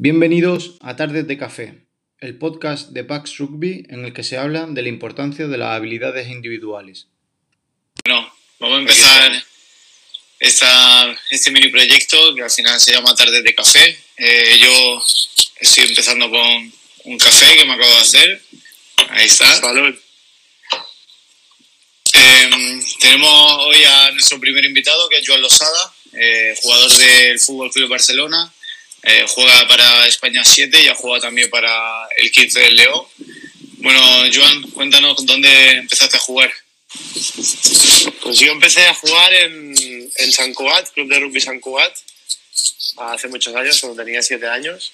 Bienvenidos 0.00 0.76
a 0.80 0.94
Tardes 0.94 1.26
de 1.26 1.36
Café, 1.36 1.74
el 2.20 2.38
podcast 2.38 2.90
de 2.90 3.02
Pax 3.02 3.38
Rugby 3.38 3.84
en 3.90 4.04
el 4.04 4.12
que 4.12 4.22
se 4.22 4.38
habla 4.38 4.64
de 4.68 4.80
la 4.80 4.88
importancia 4.88 5.48
de 5.48 5.58
las 5.58 5.74
habilidades 5.74 6.28
individuales. 6.28 7.08
Bueno, 8.04 8.32
vamos 8.60 8.76
a 8.76 8.80
empezar 8.82 9.44
esta, 10.38 11.18
este 11.30 11.50
mini 11.50 11.66
proyecto 11.70 12.32
que 12.36 12.44
al 12.44 12.50
final 12.52 12.78
se 12.78 12.92
llama 12.92 13.12
Tardes 13.16 13.42
de 13.42 13.52
Café. 13.56 13.98
Eh, 14.18 14.60
yo 14.62 15.04
estoy 15.58 15.88
empezando 15.88 16.30
con 16.30 16.72
un 17.02 17.18
café 17.18 17.56
que 17.56 17.64
me 17.64 17.72
acabo 17.72 17.90
de 17.90 18.00
hacer. 18.00 18.40
Ahí 19.08 19.26
está. 19.26 19.52
Salud. 19.56 19.98
Eh, 22.14 22.50
tenemos 23.00 23.52
hoy 23.66 23.82
a 23.82 24.12
nuestro 24.12 24.38
primer 24.38 24.64
invitado, 24.64 25.08
que 25.08 25.18
es 25.18 25.26
Joan 25.26 25.42
Losada, 25.42 25.92
eh, 26.12 26.54
jugador 26.62 26.92
del 26.92 27.40
Fútbol 27.40 27.72
Club 27.72 27.88
Barcelona. 27.88 28.54
Eh, 29.10 29.24
juega 29.26 29.66
para 29.66 30.06
España 30.06 30.44
7 30.44 30.82
y 30.82 30.88
ha 30.88 30.94
jugado 30.94 31.22
también 31.22 31.48
para 31.48 32.06
el 32.18 32.30
15 32.30 32.60
del 32.60 32.76
León. 32.76 33.06
Bueno, 33.78 34.00
Joan, 34.30 34.62
cuéntanos 34.72 35.24
dónde 35.24 35.70
empezaste 35.70 36.18
a 36.18 36.20
jugar. 36.20 36.52
Pues 38.22 38.38
yo 38.38 38.52
empecé 38.52 38.86
a 38.86 38.92
jugar 38.92 39.32
en, 39.32 39.74
en 40.14 40.32
San 40.32 40.52
Cugat, 40.52 40.92
Club 40.92 41.08
de 41.08 41.20
Rugby 41.20 41.40
San 41.40 41.58
Cugat, 41.58 41.96
hace 42.98 43.28
muchos 43.28 43.54
años, 43.54 43.80
cuando 43.80 44.04
tenía 44.04 44.20
7 44.20 44.46
años. 44.46 44.92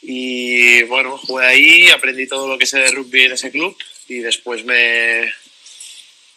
Y 0.00 0.82
bueno, 0.84 1.18
jugué 1.18 1.44
ahí, 1.44 1.90
aprendí 1.90 2.26
todo 2.26 2.48
lo 2.48 2.56
que 2.56 2.64
sé 2.64 2.78
de 2.78 2.92
rugby 2.92 3.24
en 3.24 3.32
ese 3.32 3.50
club 3.50 3.76
y 4.08 4.20
después 4.20 4.64
me, 4.64 5.30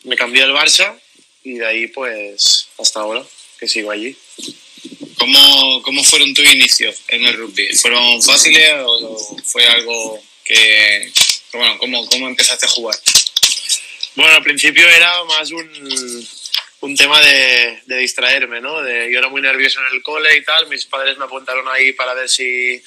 me 0.03 0.17
cambié 0.17 0.43
al 0.43 0.51
Barça 0.51 0.99
y 1.41 1.53
de 1.53 1.67
ahí 1.67 1.87
pues 1.87 2.67
hasta 2.77 2.99
ahora 2.99 3.23
que 3.57 3.70
sigo 3.70 3.91
allí. 3.91 4.17
¿Cómo, 5.17 5.81
¿Cómo 5.84 6.03
fueron 6.03 6.34
tus 6.34 6.45
inicios 6.45 7.02
en 7.07 7.26
el 7.26 7.34
rugby? 7.35 7.76
¿Fueron 7.76 8.21
fáciles 8.21 8.73
o 8.85 9.37
fue 9.43 9.65
algo 9.68 10.21
que... 10.43 11.12
Bueno, 11.54 11.77
¿cómo, 11.79 12.07
¿cómo 12.07 12.27
empezaste 12.27 12.65
a 12.65 12.70
jugar? 12.70 12.98
Bueno, 14.15 14.34
al 14.34 14.43
principio 14.43 14.88
era 14.88 15.23
más 15.26 15.51
un, 15.51 16.27
un 16.82 16.95
tema 16.95 17.20
de, 17.21 17.82
de 17.85 17.98
distraerme, 17.98 18.62
¿no? 18.62 18.82
De, 18.82 19.12
yo 19.12 19.20
era 19.20 19.29
muy 19.29 19.41
nervioso 19.41 19.79
en 19.79 19.95
el 19.95 20.04
cole 20.04 20.38
y 20.38 20.43
tal, 20.43 20.68
mis 20.68 20.85
padres 20.85 21.18
me 21.18 21.26
apuntaron 21.26 21.68
ahí 21.70 21.93
para 21.93 22.13
ver 22.13 22.29
si 22.29 22.82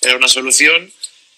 era 0.00 0.16
una 0.16 0.28
solución 0.28 0.92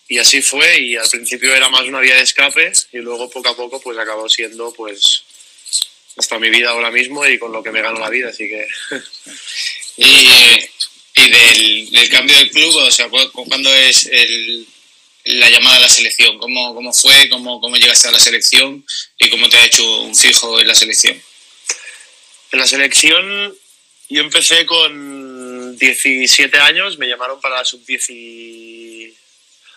y 0.08 0.18
así 0.18 0.40
fue 0.40 0.80
y 0.80 0.96
al 0.96 1.08
principio 1.08 1.54
era 1.54 1.68
más 1.68 1.82
una 1.82 2.00
vía 2.00 2.16
de 2.16 2.22
escape 2.22 2.72
y 2.92 2.98
luego 2.98 3.28
poco 3.28 3.50
a 3.50 3.56
poco 3.56 3.80
pues 3.80 3.98
acabó 3.98 4.28
siendo 4.28 4.72
pues 4.72 5.24
hasta 6.16 6.38
mi 6.38 6.50
vida 6.50 6.70
ahora 6.70 6.90
mismo 6.90 7.26
y 7.26 7.38
con 7.38 7.52
lo 7.52 7.62
que 7.62 7.70
me 7.70 7.82
gano 7.82 8.00
la 8.00 8.10
vida, 8.10 8.30
así 8.30 8.48
que... 8.48 8.66
Y, 9.98 11.20
y 11.20 11.30
del, 11.30 11.90
del 11.90 12.08
cambio 12.08 12.36
del 12.38 12.50
club, 12.50 12.76
o 12.76 12.90
sea, 12.90 13.08
¿cu- 13.08 13.30
cu- 13.32 13.46
¿cuándo 13.48 13.74
es 13.74 14.06
el, 14.06 14.64
la 15.24 15.50
llamada 15.50 15.76
a 15.76 15.80
la 15.80 15.88
selección? 15.88 16.38
¿Cómo, 16.38 16.74
cómo 16.74 16.92
fue? 16.92 17.28
¿Cómo, 17.28 17.60
¿Cómo 17.60 17.76
llegaste 17.76 18.06
a 18.08 18.12
la 18.12 18.20
selección? 18.20 18.84
¿Y 19.18 19.28
cómo 19.28 19.48
te 19.48 19.56
ha 19.56 19.66
hecho 19.66 20.00
un 20.02 20.14
fijo 20.14 20.60
en 20.60 20.68
la 20.68 20.74
selección? 20.76 21.20
En 22.52 22.58
la 22.60 22.66
selección 22.66 23.54
yo 24.08 24.22
empecé 24.22 24.64
con 24.66 25.76
17 25.76 26.58
años, 26.60 26.96
me 26.98 27.08
llamaron 27.08 27.40
para 27.40 27.56
la 27.56 27.64
sub-10 27.64 29.12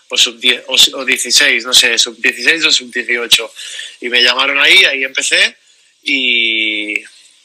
o 0.09 0.17
sub 0.17 0.39
o, 0.67 0.75
o 0.99 1.05
16, 1.05 1.65
no 1.65 1.73
sé, 1.73 1.97
sub-16 1.97 2.65
o 2.65 2.71
sub-18. 2.71 3.51
Y 4.01 4.09
me 4.09 4.21
llamaron 4.21 4.59
ahí, 4.59 4.83
ahí 4.85 5.03
empecé 5.03 5.55
y, 6.03 6.93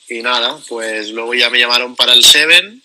y 0.08 0.22
nada, 0.22 0.58
pues 0.68 1.10
luego 1.10 1.34
ya 1.34 1.50
me 1.50 1.58
llamaron 1.58 1.96
para 1.96 2.12
el 2.12 2.24
Seven 2.24 2.82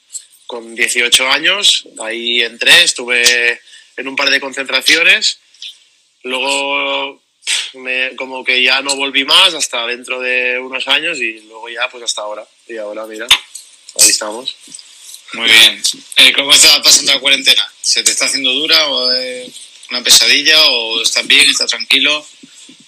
con 0.47 0.75
18 0.75 1.29
años, 1.29 1.87
ahí 2.01 2.41
entré, 2.41 2.83
estuve 2.83 3.61
en 3.95 4.07
un 4.07 4.15
par 4.15 4.29
de 4.29 4.41
concentraciones, 4.41 5.39
luego 6.23 7.21
me, 7.73 8.15
como 8.15 8.43
que 8.43 8.61
ya 8.61 8.81
no 8.81 8.95
volví 8.95 9.23
más 9.23 9.53
hasta 9.53 9.85
dentro 9.87 10.19
de 10.19 10.59
unos 10.59 10.87
años 10.87 11.19
y 11.19 11.39
luego 11.41 11.69
ya 11.69 11.89
pues 11.89 12.03
hasta 12.03 12.21
ahora. 12.21 12.45
Y 12.67 12.77
ahora 12.77 13.05
mira, 13.05 13.27
ahí 13.99 14.09
estamos. 14.09 14.55
Muy 15.33 15.49
bien. 15.49 15.81
Eh, 16.17 16.33
¿Cómo 16.33 16.53
estás 16.53 16.79
pasando 16.79 17.13
la 17.13 17.19
cuarentena? 17.19 17.71
¿Se 17.81 18.03
te 18.03 18.11
está 18.11 18.25
haciendo 18.25 18.51
dura 18.51 18.87
o 18.87 19.11
es 19.13 19.51
una 19.89 20.03
pesadilla 20.03 20.61
o 20.65 21.01
estás 21.01 21.25
bien, 21.25 21.49
estás 21.49 21.69
tranquilo? 21.69 22.25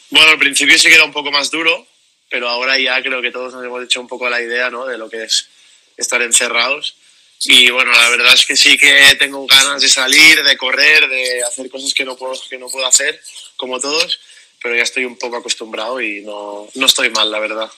Bueno, 0.10 0.32
al 0.32 0.40
principio 0.40 0.78
sí 0.78 0.90
que 0.90 0.96
era 0.96 1.06
un 1.06 1.14
poco 1.14 1.32
más 1.32 1.50
duro, 1.50 1.88
pero 2.34 2.50
ahora 2.50 2.80
ya 2.80 3.00
creo 3.04 3.22
que 3.22 3.30
todos 3.30 3.54
nos 3.54 3.64
hemos 3.64 3.84
hecho 3.84 4.02
un 4.02 4.08
poco 4.08 4.28
la 4.28 4.42
idea 4.42 4.72
¿no? 4.72 4.88
de 4.88 4.98
lo 4.98 5.08
que 5.08 5.22
es 5.22 5.50
estar 5.98 6.20
encerrados. 6.24 6.96
Y 7.42 7.70
bueno, 7.70 7.92
la 7.92 8.10
verdad 8.10 8.34
es 8.34 8.44
que 8.48 8.58
sí 8.58 8.76
que 8.76 9.16
tengo 9.20 9.46
ganas 9.46 9.84
de 9.84 9.88
salir, 9.88 10.42
de 10.42 10.58
correr, 10.58 11.08
de 11.08 11.44
hacer 11.44 11.70
cosas 11.70 11.94
que 11.94 12.04
no 12.04 12.18
puedo, 12.18 12.34
que 12.50 12.58
no 12.58 12.70
puedo 12.70 12.88
hacer, 12.88 13.22
como 13.56 13.80
todos, 13.80 14.20
pero 14.60 14.76
ya 14.76 14.82
estoy 14.82 15.06
un 15.06 15.16
poco 15.20 15.38
acostumbrado 15.38 16.02
y 16.02 16.22
no, 16.22 16.68
no 16.74 16.86
estoy 16.88 17.12
mal, 17.12 17.30
la 17.30 17.38
verdad. 17.38 17.70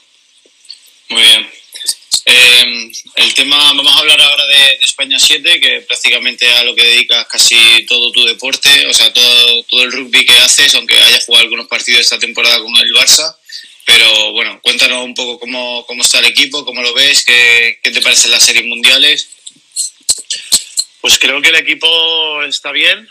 Muy 1.10 1.22
bien. 1.22 1.52
Eh, 2.24 2.92
el 3.16 3.34
tema, 3.34 3.58
vamos 3.58 3.94
a 3.94 4.00
hablar 4.00 4.22
ahora 4.22 4.46
de, 4.46 4.80
España 4.84 5.20
7, 5.20 5.60
que 5.60 5.82
prácticamente 5.82 6.50
a 6.50 6.64
lo 6.64 6.74
que 6.74 6.86
dedicas 6.86 7.28
casi 7.28 7.86
todo 7.88 8.10
tu 8.14 8.24
deporte, 8.24 8.88
o 8.88 8.94
sea, 8.94 9.12
todo, 9.12 9.64
todo 9.64 9.84
el 9.84 9.92
rugby 9.92 10.26
que 10.26 10.38
haces, 10.38 10.74
aunque 10.76 10.98
hayas 10.98 11.26
jugado 11.26 11.44
algunos 11.44 11.68
partidos 11.68 12.00
esta 12.00 12.20
temporada 12.20 12.58
con 12.60 12.74
el 12.78 12.94
Barça. 12.94 13.36
Pero 13.86 14.32
bueno, 14.34 14.60
cuéntanos 14.62 15.04
un 15.04 15.14
poco 15.14 15.40
cómo, 15.40 15.86
cómo 15.86 16.02
está 16.02 16.20
el 16.20 16.26
equipo, 16.26 16.66
cómo 16.66 16.82
lo 16.82 16.94
ves, 16.94 17.24
qué, 17.24 17.80
qué 17.84 17.92
te 17.92 18.02
parecen 18.02 18.32
las 18.32 18.44
series 18.44 18.66
mundiales. 18.66 19.30
Pues 21.02 21.20
creo 21.20 21.40
que 21.40 21.50
el 21.50 21.56
equipo 21.56 22.42
está 22.44 22.72
bien. 22.72 23.08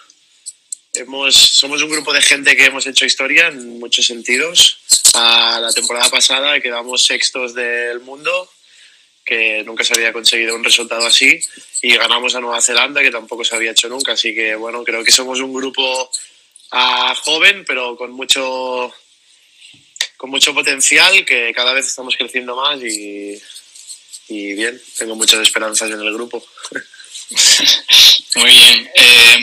Hemos, 0.95 1.37
somos 1.37 1.81
un 1.83 1.91
grupo 1.91 2.13
de 2.13 2.23
gente 2.23 2.57
que 2.57 2.67
hemos 2.67 2.87
hecho 2.87 3.05
historia 3.07 3.49
en 3.49 3.79
muchos 3.79 4.07
sentidos. 4.07 4.79
A 5.15 5.61
la 5.61 5.73
temporada 5.73 6.11
pasada 6.11 6.61
quedamos 6.61 7.05
sextos 7.05 7.55
del 7.55 8.01
mundo, 8.01 8.51
que 9.25 9.63
nunca 9.65 9.85
se 9.85 9.95
había 9.95 10.13
conseguido 10.13 10.57
un 10.57 10.65
resultado 10.65 11.07
así, 11.07 11.41
y 11.83 11.97
ganamos 11.97 12.35
a 12.35 12.41
Nueva 12.41 12.61
Zelanda, 12.61 13.01
que 13.01 13.13
tampoco 13.13 13.45
se 13.45 13.55
había 13.55 13.71
hecho 13.71 13.89
nunca. 13.89 14.13
Así 14.13 14.35
que 14.35 14.57
bueno, 14.57 14.83
creo 14.83 15.05
que 15.05 15.13
somos 15.13 15.39
un 15.41 15.53
grupo 15.53 16.11
ah, 16.73 17.15
joven, 17.23 17.65
pero 17.65 17.97
con 17.97 18.11
mucho, 18.11 18.93
con 20.25 20.31
mucho 20.31 20.55
potencial, 20.55 21.23
que 21.27 21.53
cada 21.55 21.75
vez 21.75 21.87
estamos 21.87 22.17
creciendo 22.17 22.57
más 22.57 22.83
y, 22.83 23.39
y 24.29 24.55
bien, 24.55 24.81
tengo 24.97 25.15
muchas 25.15 25.39
esperanzas 25.41 25.91
en 25.91 26.01
el 26.01 26.15
grupo. 26.15 26.43
Muy 28.37 28.51
bien. 28.51 28.91
Eh, 28.95 29.39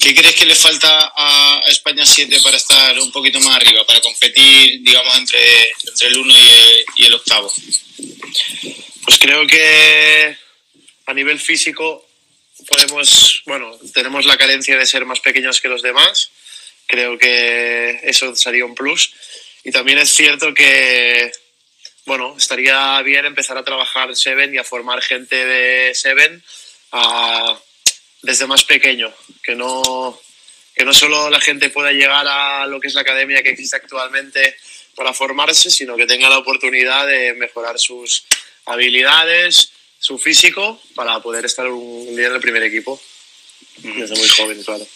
¿Qué 0.00 0.12
crees 0.12 0.34
que 0.34 0.46
le 0.46 0.56
falta 0.56 1.12
a 1.14 1.62
España 1.68 2.04
7 2.04 2.36
para 2.42 2.56
estar 2.56 2.98
un 2.98 3.12
poquito 3.12 3.38
más 3.38 3.54
arriba, 3.54 3.86
para 3.86 4.00
competir, 4.00 4.82
digamos, 4.82 5.16
entre, 5.18 5.70
entre 5.86 6.08
el 6.08 6.16
1 6.16 6.34
y 6.36 6.40
el, 6.40 6.84
y 6.96 7.04
el 7.04 7.14
octavo? 7.14 7.52
Pues 9.04 9.18
creo 9.20 9.46
que 9.46 10.36
a 11.06 11.14
nivel 11.14 11.38
físico 11.38 12.08
podemos, 12.66 13.42
bueno, 13.46 13.78
tenemos 13.94 14.26
la 14.26 14.36
carencia 14.36 14.76
de 14.76 14.84
ser 14.84 15.04
más 15.04 15.20
pequeños 15.20 15.60
que 15.60 15.68
los 15.68 15.80
demás. 15.80 16.32
Creo 16.88 17.16
que 17.16 18.00
eso 18.02 18.34
sería 18.34 18.64
un 18.64 18.74
plus. 18.74 19.14
Y 19.64 19.70
también 19.70 19.98
es 19.98 20.10
cierto 20.10 20.52
que, 20.54 21.30
bueno, 22.04 22.34
estaría 22.36 23.00
bien 23.02 23.24
empezar 23.26 23.56
a 23.56 23.64
trabajar 23.64 24.14
Seven 24.16 24.54
y 24.54 24.58
a 24.58 24.64
formar 24.64 25.02
gente 25.02 25.44
de 25.44 25.94
Seven 25.94 26.42
a- 26.92 27.58
desde 28.22 28.46
más 28.46 28.64
pequeño, 28.64 29.12
que 29.42 29.54
no, 29.54 30.20
que 30.74 30.84
no 30.84 30.92
solo 30.92 31.30
la 31.30 31.40
gente 31.40 31.70
pueda 31.70 31.92
llegar 31.92 32.26
a 32.26 32.66
lo 32.66 32.80
que 32.80 32.88
es 32.88 32.94
la 32.94 33.00
academia 33.02 33.42
que 33.42 33.50
existe 33.50 33.76
actualmente 33.76 34.56
para 34.94 35.12
formarse, 35.12 35.70
sino 35.70 35.96
que 35.96 36.06
tenga 36.06 36.28
la 36.28 36.38
oportunidad 36.38 37.06
de 37.06 37.34
mejorar 37.34 37.78
sus 37.78 38.24
habilidades, 38.66 39.72
su 39.98 40.18
físico, 40.18 40.80
para 40.94 41.20
poder 41.20 41.44
estar 41.44 41.66
un 41.68 42.14
día 42.16 42.26
en 42.26 42.34
el 42.34 42.40
primer 42.40 42.62
equipo. 42.62 43.00
Desde 43.78 44.14
muy 44.16 44.28
joven, 44.28 44.62
claro. 44.62 44.86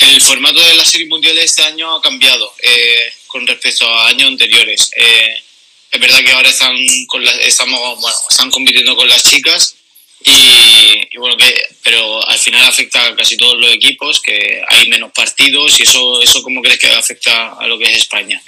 El 0.00 0.20
formato 0.20 0.60
de 0.60 0.74
las 0.74 0.90
series 0.90 1.08
mundiales 1.08 1.44
este 1.44 1.62
año 1.62 1.96
ha 1.96 2.02
cambiado 2.02 2.52
eh, 2.62 3.12
con 3.26 3.46
respecto 3.46 3.86
a 3.88 4.08
años 4.08 4.28
anteriores. 4.28 4.90
Eh, 4.96 5.42
es 5.90 6.00
verdad 6.00 6.22
que 6.22 6.32
ahora 6.32 6.50
están, 6.50 6.76
con 7.06 7.24
las- 7.24 7.38
estamos, 7.40 8.00
bueno, 8.00 8.16
están 8.30 8.50
compitiendo 8.50 8.94
con 8.96 9.08
las 9.08 9.22
chicas, 9.30 9.76
y, 10.24 11.08
y 11.14 11.16
bueno, 11.18 11.36
que, 11.36 11.54
pero 11.82 12.26
al 12.28 12.38
final 12.38 12.64
afecta 12.66 13.06
a 13.06 13.14
casi 13.16 13.36
todos 13.36 13.56
los 13.58 13.72
equipos, 13.72 14.20
que 14.20 14.60
hay 14.68 14.88
menos 14.88 15.12
partidos 15.12 15.78
y 15.78 15.84
eso, 15.84 16.20
eso 16.20 16.42
¿cómo 16.42 16.60
crees 16.62 16.78
que 16.80 16.88
afecta 16.88 17.52
a 17.52 17.66
lo 17.66 17.78
que 17.78 17.84
es 17.84 17.98
España? 17.98 18.42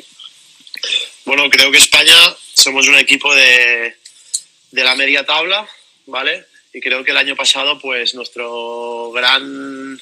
Bueno, 1.24 1.48
creo 1.50 1.70
que 1.70 1.78
España 1.78 2.16
somos 2.54 2.88
un 2.88 2.96
equipo 2.96 3.32
de, 3.34 3.96
de 4.72 4.84
la 4.84 4.96
media 4.96 5.24
tabla, 5.24 5.68
¿vale? 6.06 6.44
Y 6.72 6.80
creo 6.80 7.04
que 7.04 7.12
el 7.12 7.16
año 7.16 7.36
pasado, 7.36 7.78
pues 7.78 8.14
nuestro 8.14 9.10
gran 9.12 10.00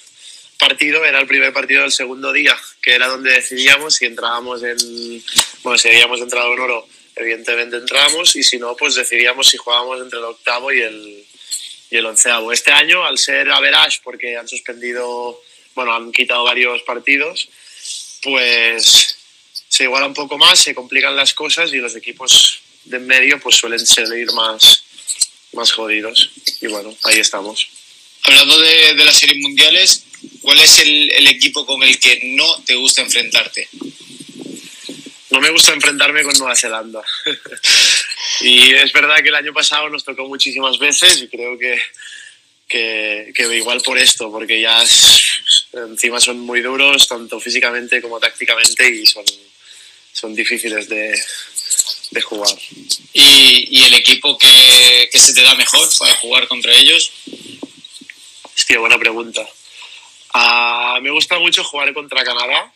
partido 0.58 1.04
era 1.04 1.20
el 1.20 1.26
primer 1.26 1.52
partido 1.52 1.82
del 1.82 1.92
segundo 1.92 2.32
día, 2.32 2.56
que 2.82 2.94
era 2.94 3.08
donde 3.08 3.32
decidíamos 3.32 3.94
si 3.94 4.06
entrábamos 4.06 4.62
en. 4.62 4.76
Bueno, 5.62 5.78
si 5.78 5.88
habíamos 5.88 6.20
entrado 6.20 6.52
en 6.52 6.60
oro, 6.60 6.88
evidentemente 7.14 7.76
entramos, 7.76 8.36
y 8.36 8.42
si 8.42 8.58
no, 8.58 8.76
pues 8.76 8.94
decidíamos 8.94 9.48
si 9.48 9.56
jugábamos 9.56 10.00
entre 10.00 10.18
el 10.18 10.24
octavo 10.24 10.72
y 10.72 10.80
el, 10.80 11.24
y 11.90 11.96
el 11.96 12.06
onceavo. 12.06 12.52
Este 12.52 12.72
año, 12.72 13.04
al 13.04 13.18
ser 13.18 13.50
average, 13.50 14.00
porque 14.02 14.36
han 14.36 14.48
suspendido, 14.48 15.40
bueno, 15.74 15.94
han 15.94 16.12
quitado 16.12 16.44
varios 16.44 16.82
partidos, 16.82 17.48
pues 18.22 19.16
se 19.68 19.84
iguala 19.84 20.06
un 20.06 20.14
poco 20.14 20.38
más, 20.38 20.58
se 20.58 20.74
complican 20.74 21.14
las 21.16 21.34
cosas 21.34 21.72
y 21.72 21.76
los 21.76 21.94
equipos 21.96 22.60
de 22.84 22.96
en 22.98 23.06
medio 23.06 23.40
pues 23.40 23.56
suelen 23.56 23.84
salir 23.84 24.30
más, 24.32 24.84
más 25.56 25.72
jodidos. 25.72 26.30
Y 26.60 26.68
bueno, 26.68 26.94
ahí 27.02 27.18
estamos. 27.18 27.68
Hablando 28.22 28.58
de, 28.58 28.94
de 28.94 29.04
las 29.04 29.18
series 29.18 29.38
mundiales, 29.38 30.04
¿cuál 30.42 30.60
es 30.60 30.78
el, 30.78 31.10
el 31.10 31.26
equipo 31.26 31.66
con 31.66 31.82
el 31.82 31.98
que 31.98 32.20
no 32.36 32.62
te 32.64 32.74
gusta 32.74 33.02
enfrentarte? 33.02 33.68
no 35.36 35.42
me 35.42 35.50
gusta 35.50 35.74
enfrentarme 35.74 36.22
con 36.22 36.36
Nueva 36.38 36.56
Zelanda. 36.56 37.02
y 38.40 38.72
es 38.72 38.90
verdad 38.92 39.16
que 39.22 39.28
el 39.28 39.34
año 39.34 39.52
pasado 39.52 39.88
nos 39.90 40.02
tocó 40.02 40.26
muchísimas 40.26 40.78
veces 40.78 41.20
y 41.20 41.28
creo 41.28 41.58
que, 41.58 41.78
que, 42.66 43.32
que 43.34 43.56
igual 43.56 43.82
por 43.82 43.98
esto, 43.98 44.30
porque 44.30 44.60
ya 44.60 44.82
es, 44.82 45.32
encima 45.74 46.20
son 46.20 46.40
muy 46.40 46.62
duros, 46.62 47.06
tanto 47.06 47.38
físicamente 47.38 48.00
como 48.00 48.18
tácticamente, 48.18 48.88
y 48.88 49.04
son, 49.04 49.24
son 50.12 50.34
difíciles 50.34 50.88
de, 50.88 51.20
jugar. 52.20 52.56
¿Y, 53.12 53.78
¿Y, 53.78 53.84
el 53.84 53.94
equipo 53.94 54.36
que, 54.38 55.08
que, 55.10 55.18
se 55.18 55.34
te 55.34 55.42
da 55.42 55.54
mejor 55.54 55.88
para 55.98 56.14
jugar 56.16 56.48
contra 56.48 56.74
ellos? 56.74 57.12
Hostia, 58.42 58.78
buena 58.78 58.98
pregunta. 58.98 59.46
Uh, 60.34 61.00
me 61.00 61.10
gusta 61.10 61.38
mucho 61.38 61.64
jugar 61.64 61.92
contra 61.94 62.24
Canadá, 62.24 62.72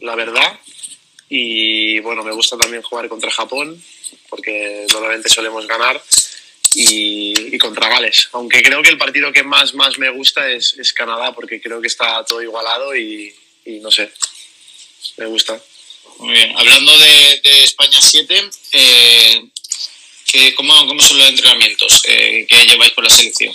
la 0.00 0.14
verdad. 0.14 0.58
Y 1.28 2.00
bueno, 2.00 2.22
me 2.22 2.32
gusta 2.32 2.56
también 2.58 2.82
jugar 2.82 3.08
contra 3.08 3.30
Japón, 3.30 3.82
porque 4.28 4.86
normalmente 4.92 5.28
solemos 5.28 5.66
ganar, 5.66 6.02
y, 6.74 7.54
y 7.54 7.58
contra 7.58 7.88
Gales. 7.88 8.28
Aunque 8.32 8.62
creo 8.62 8.82
que 8.82 8.90
el 8.90 8.98
partido 8.98 9.32
que 9.32 9.42
más, 9.42 9.74
más 9.74 9.98
me 9.98 10.10
gusta 10.10 10.50
es, 10.50 10.76
es 10.78 10.92
Canadá, 10.92 11.32
porque 11.32 11.60
creo 11.60 11.80
que 11.80 11.86
está 11.86 12.24
todo 12.24 12.42
igualado 12.42 12.94
y, 12.94 13.34
y, 13.64 13.78
no 13.80 13.90
sé, 13.90 14.10
me 15.16 15.26
gusta. 15.26 15.60
Muy 16.18 16.32
bien. 16.32 16.56
Hablando 16.56 16.96
de, 16.98 17.40
España 17.64 18.00
7, 18.00 18.50
eh, 18.72 20.54
¿cómo, 20.56 20.86
¿cómo, 20.86 21.00
son 21.00 21.18
los 21.18 21.28
entrenamientos 21.28 22.02
eh, 22.06 22.46
que 22.48 22.66
lleváis 22.66 22.92
por 22.92 23.04
la 23.04 23.10
selección? 23.10 23.54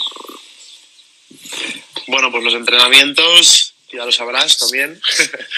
Bueno, 2.08 2.32
pues 2.32 2.44
los 2.44 2.54
entrenamientos, 2.54 3.74
ya 3.92 4.06
lo 4.06 4.12
sabrás 4.12 4.58
también, 4.58 5.02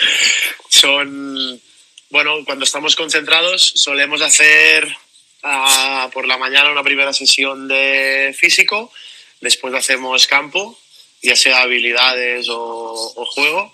son 0.70 1.62
bueno, 2.10 2.44
cuando 2.46 2.66
estamos 2.66 2.98
concentrados 2.98 3.72
solemos 3.76 4.22
hacer 4.22 4.86
uh, 5.44 6.10
por 6.12 6.28
la 6.28 6.38
mañana 6.38 6.72
una 6.72 6.84
primera 6.84 7.14
sesión 7.14 7.70
de 7.70 8.36
físico, 8.38 8.92
después 9.40 9.74
hacemos 9.74 10.28
campo, 10.28 10.78
ya 11.22 11.38
sea 11.38 11.62
habilidades 11.62 12.48
o 12.50 13.26
juego, 13.32 13.74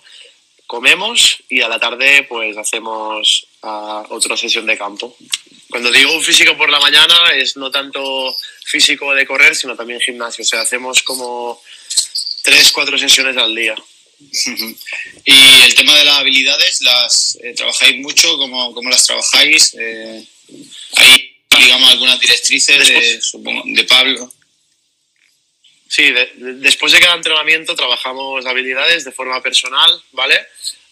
comemos 0.68 1.38
y 1.48 1.62
a 1.62 1.68
la 1.68 1.80
tarde 1.80 2.26
pues 2.28 2.56
hacemos 2.56 3.48
uh, 3.62 4.04
otra 4.10 4.36
sesión 4.36 4.66
de 4.66 4.78
campo. 4.78 5.16
Cuando 5.70 5.90
digo 5.90 6.20
físico 6.20 6.56
por 6.56 6.70
la 6.70 6.78
mañana 6.78 7.32
es 7.34 7.56
no 7.56 7.70
tanto 7.70 8.36
físico 8.64 9.12
de 9.14 9.26
correr, 9.26 9.56
sino 9.56 9.74
también 9.74 9.98
gimnasio, 10.00 10.42
o 10.42 10.46
sea, 10.46 10.60
hacemos 10.60 11.02
como 11.02 11.60
tres, 12.42 12.70
cuatro 12.70 12.96
sesiones 12.96 13.36
al 13.36 13.54
día. 13.54 13.74
Y 15.24 15.62
el 15.64 15.74
tema 15.74 15.94
de 15.96 16.04
las 16.04 16.18
habilidades, 16.18 16.80
¿las 16.80 17.38
eh, 17.42 17.52
trabajáis 17.54 17.98
mucho? 17.98 18.36
¿Cómo, 18.38 18.72
cómo 18.72 18.88
las 18.88 19.04
trabajáis? 19.04 19.74
Eh, 19.78 20.26
¿Hay, 20.96 21.36
digamos, 21.60 21.90
algunas 21.90 22.18
directrices 22.18 22.88
de, 22.88 23.20
supongo, 23.20 23.62
de 23.66 23.84
Pablo? 23.84 24.32
Sí, 25.88 26.10
de, 26.12 26.30
de, 26.34 26.52
después 26.54 26.92
de 26.92 27.00
cada 27.00 27.14
entrenamiento 27.14 27.74
trabajamos 27.74 28.46
habilidades 28.46 29.04
de 29.04 29.12
forma 29.12 29.42
personal, 29.42 30.02
¿vale? 30.12 30.46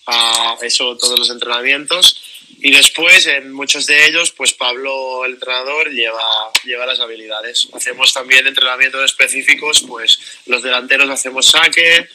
Uh, 0.07 0.65
eso 0.65 0.97
todos 0.97 1.19
los 1.19 1.31
entrenamientos. 1.31 2.23
Y 2.59 2.71
después, 2.71 3.27
en 3.27 3.53
muchos 3.53 3.87
de 3.87 4.07
ellos, 4.07 4.31
pues 4.31 4.55
Pablo, 4.55 5.25
el 5.25 5.35
entrenador, 5.35 5.91
lleva, 5.91 6.51
lleva 6.65 6.87
las 6.87 7.01
habilidades. 7.01 7.69
Hacemos 7.75 8.15
también 8.15 8.47
entrenamientos 8.47 9.05
específicos, 9.05 9.85
pues 9.87 10.19
los 10.47 10.63
delanteros 10.63 11.11
hacemos 11.11 11.47
saque, 11.47 12.09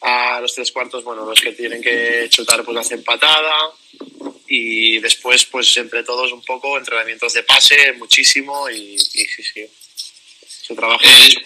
a 0.00 0.40
los 0.40 0.54
tres 0.54 0.72
cuartos, 0.72 1.04
bueno, 1.04 1.24
los 1.26 1.40
que 1.40 1.52
tienen 1.52 1.82
que 1.82 2.26
chutar 2.30 2.64
pues 2.64 2.76
hacen 2.78 3.04
patada 3.04 3.52
y 4.48 4.98
después 4.98 5.44
pues 5.44 5.76
entre 5.76 6.02
todos 6.04 6.32
un 6.32 6.42
poco 6.42 6.78
entrenamientos 6.78 7.34
de 7.34 7.42
pase 7.42 7.92
muchísimo 7.94 8.68
y, 8.70 8.94
y 8.94 8.96
sí, 8.96 9.42
sí, 9.42 9.66
se 10.46 10.74
trabaja 10.74 11.06
el, 11.06 11.34
mucho. 11.34 11.40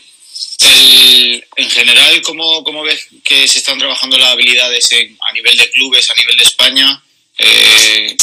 El, 0.61 1.47
en 1.57 1.71
general, 1.71 2.23
¿cómo, 2.23 2.65
¿cómo, 2.65 2.83
ves 2.83 3.07
que 3.23 3.47
se 3.47 3.59
están 3.59 3.79
trabajando 3.79 4.19
las 4.19 4.33
habilidades 4.33 4.91
en, 4.93 5.17
a 5.29 5.33
nivel 5.33 5.57
de 5.57 5.71
clubes, 5.71 6.11
a 6.11 6.15
nivel 6.15 6.37
de 6.37 6.43
España? 6.45 7.03
Eh, 7.39 8.17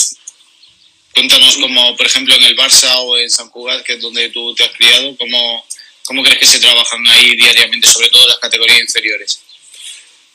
cuéntanos 1.13 1.57
como, 1.57 1.95
por 1.95 2.05
ejemplo, 2.05 2.35
en 2.35 2.43
el 2.43 2.55
Barça 2.55 2.95
o 2.99 3.17
en 3.17 3.29
San 3.29 3.49
Cugat, 3.49 3.83
que 3.83 3.93
es 3.93 4.01
donde 4.01 4.29
tú 4.29 4.53
te 4.55 4.63
has 4.63 4.71
criado, 4.71 5.15
¿cómo, 5.17 5.65
cómo 6.03 6.23
crees 6.23 6.39
que 6.39 6.45
se 6.45 6.59
trabajan 6.59 7.05
ahí 7.07 7.35
diariamente, 7.35 7.87
sobre 7.87 8.09
todo 8.09 8.27
las 8.27 8.39
categorías 8.39 8.79
inferiores? 8.79 9.41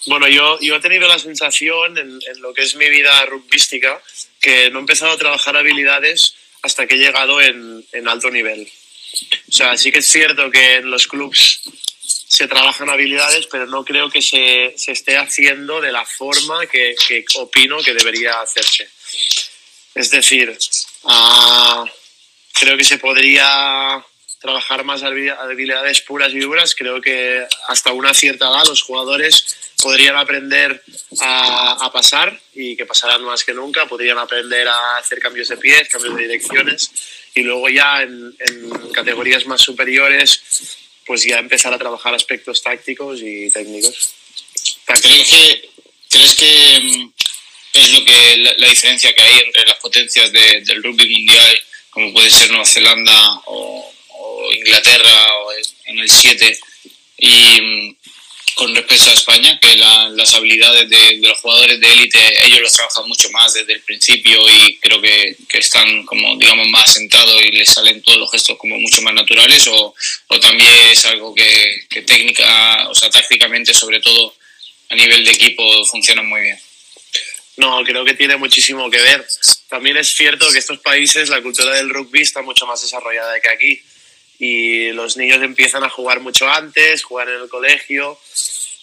Bueno, 0.07 0.29
yo, 0.29 0.59
yo 0.61 0.77
he 0.77 0.81
tenido 0.81 1.09
la 1.09 1.19
sensación 1.19 1.99
en, 1.99 2.09
en, 2.09 2.41
lo 2.41 2.55
que 2.55 2.63
es 2.63 2.77
mi 2.77 2.89
vida 2.89 3.27
rugbística 3.27 4.01
que 4.41 4.71
no 4.71 4.79
he 4.79 4.81
empezado 4.81 5.13
a 5.13 5.19
trabajar 5.19 5.57
habilidades 5.57 6.35
hasta 6.63 6.87
que 6.87 6.95
he 6.95 6.99
llegado 6.99 7.41
en, 7.41 7.85
en 7.93 8.09
alto 8.09 8.31
nivel. 8.31 8.71
O 9.49 9.53
sea, 9.53 9.77
sí 9.77 9.93
que 9.93 9.99
es 10.01 10.07
cierto 10.07 10.51
que 10.51 10.77
en 10.77 10.91
los 10.91 11.07
clubs 11.07 11.61
se 12.29 12.49
trabajan 12.49 12.91
habilidades, 12.91 13.47
pero 13.47 13.67
no 13.67 13.85
creo 13.85 14.11
que 14.11 14.21
se, 14.21 14.75
se 14.77 14.93
esté 14.93 15.17
haciendo 15.17 15.81
de 15.81 15.93
la 15.93 16.05
forma 16.05 16.67
que, 16.67 16.95
que, 17.07 17.25
opino 17.37 17.79
que 17.79 17.95
debería 17.95 18.41
hacerse. 18.41 18.89
Es 19.95 20.11
decir, 20.11 20.57
uh, 21.05 21.85
creo 22.53 22.77
que 22.77 22.85
se 22.85 22.99
podría 22.99 24.05
trabajar 24.41 24.85
más 24.85 25.03
habilidades 25.03 26.01
puras 26.03 26.33
y 26.33 26.41
duras. 26.41 26.75
Creo 26.75 27.01
que 27.01 27.47
hasta 27.69 27.93
una 27.93 28.13
cierta 28.13 28.49
edad 28.49 28.67
los 28.67 28.83
jugadores 28.83 29.73
podrían 29.81 30.17
aprender 30.17 30.83
a, 31.21 31.85
a, 31.85 31.93
pasar 31.93 32.39
y 32.55 32.77
que 32.77 32.87
pasarán 32.87 33.25
más 33.25 33.45
que 33.45 33.55
nunca, 33.55 33.87
podrían 33.87 34.19
aprender 34.19 34.69
a 34.69 34.99
hacer 34.99 35.21
cambios 35.21 35.49
de 35.49 35.57
pies, 35.57 35.89
cambios 35.89 36.17
de 36.17 36.23
direcciones 36.23 36.91
y 37.37 37.43
luego 37.43 37.69
ya 37.69 38.03
en, 38.03 38.35
en 38.41 38.91
categorías 38.93 39.47
más 39.47 39.61
superiores 39.61 40.43
pues 41.07 41.23
ya 41.25 41.39
empezar 41.39 41.73
a 41.73 41.79
trabajar 41.79 42.15
aspectos 42.15 42.63
tácticos 42.63 43.21
y 43.23 43.51
técnicos. 43.51 44.15
¿Crees 44.85 45.31
que, 45.31 45.69
¿crees 46.09 46.35
que 46.35 46.81
mm, 46.83 47.13
es 47.75 47.93
lo 47.93 48.05
que 48.05 48.37
la, 48.39 48.55
la, 48.57 48.69
diferencia 48.69 49.13
que 49.15 49.23
hay 49.23 49.39
entre 49.39 49.65
las 49.67 49.79
potencias 49.79 50.33
de, 50.33 50.63
del 50.63 50.83
rugby 50.83 51.09
mundial, 51.09 51.63
como 51.91 52.13
puede 52.13 52.31
ser 52.31 52.51
Nueva 52.51 52.67
Zelanda 52.67 53.43
o, 53.47 53.93
o 54.09 54.53
Inglaterra 54.53 55.27
o 55.45 55.53
en 55.85 55.99
el 56.01 56.11
7, 56.11 56.59
y 57.19 57.61
mm, 57.61 57.97
con 58.57 58.75
respecto 58.75 59.11
a 59.11 59.13
España, 59.13 59.61
que 59.61 59.77
la, 59.77 60.09
las 60.09 60.35
habilidades 60.35 60.89
de, 60.89 61.19
los 61.19 61.39
jugadores 61.41 61.79
de 61.79 61.93
élite, 61.93 62.19
ellos 62.47 62.61
los 62.63 62.73
trabajan 62.73 63.07
mucho 63.07 63.31
más 63.31 63.53
desde 63.53 63.75
el 63.75 63.83
principio 63.83 64.41
y 64.49 64.79
creo 64.79 64.99
que, 64.99 65.37
que, 65.47 65.59
están 65.59 66.07
como, 66.07 66.39
digamos, 66.39 66.67
más 66.69 66.89
asentados 66.89 67.43
y 67.43 67.51
les 67.51 67.69
salen 67.69 68.01
todos 68.01 68.19
los 68.19 68.31
gestos 68.31 68.57
como 68.57 68.79
mucho 68.79 69.03
más 69.03 69.13
naturales 69.13 69.69
o, 69.69 69.95
o 70.29 70.41
también 70.41 70.71
es 70.91 71.05
algo 71.05 71.35
que, 71.35 71.87
que, 71.91 72.01
técnica, 72.01 72.89
o 72.89 72.95
sea, 72.95 73.11
tácticamente 73.11 73.75
sobre 73.75 74.01
todo 74.01 74.35
a 74.89 74.95
nivel 74.95 75.23
de 75.23 75.33
equipo 75.33 75.85
funciona 75.85 76.23
muy 76.23 76.41
bien. 76.41 76.59
No, 77.59 77.85
creo 77.85 78.07
que 78.07 78.15
tiene 78.15 78.37
muchísimo 78.37 78.91
que 78.91 79.03
ver. 79.03 79.27
También 79.69 79.99
es 79.99 80.15
cierto 80.15 80.51
que 80.51 80.61
estos 80.61 80.79
países 80.79 81.29
la 81.29 81.43
cultura 81.43 81.75
del 81.75 81.91
rugby 81.91 82.23
está 82.23 82.41
mucho 82.41 82.67
más 82.67 82.81
desarrollada 82.81 83.39
que 83.39 83.51
aquí 83.51 83.83
y 84.39 84.93
los 84.93 85.17
niños 85.17 85.43
empiezan 85.43 85.85
a 85.85 85.91
jugar 85.91 86.21
mucho 86.21 86.49
antes, 86.49 87.03
jugar 87.03 87.29
en 87.29 87.43
el 87.43 87.49
colegio, 87.49 88.19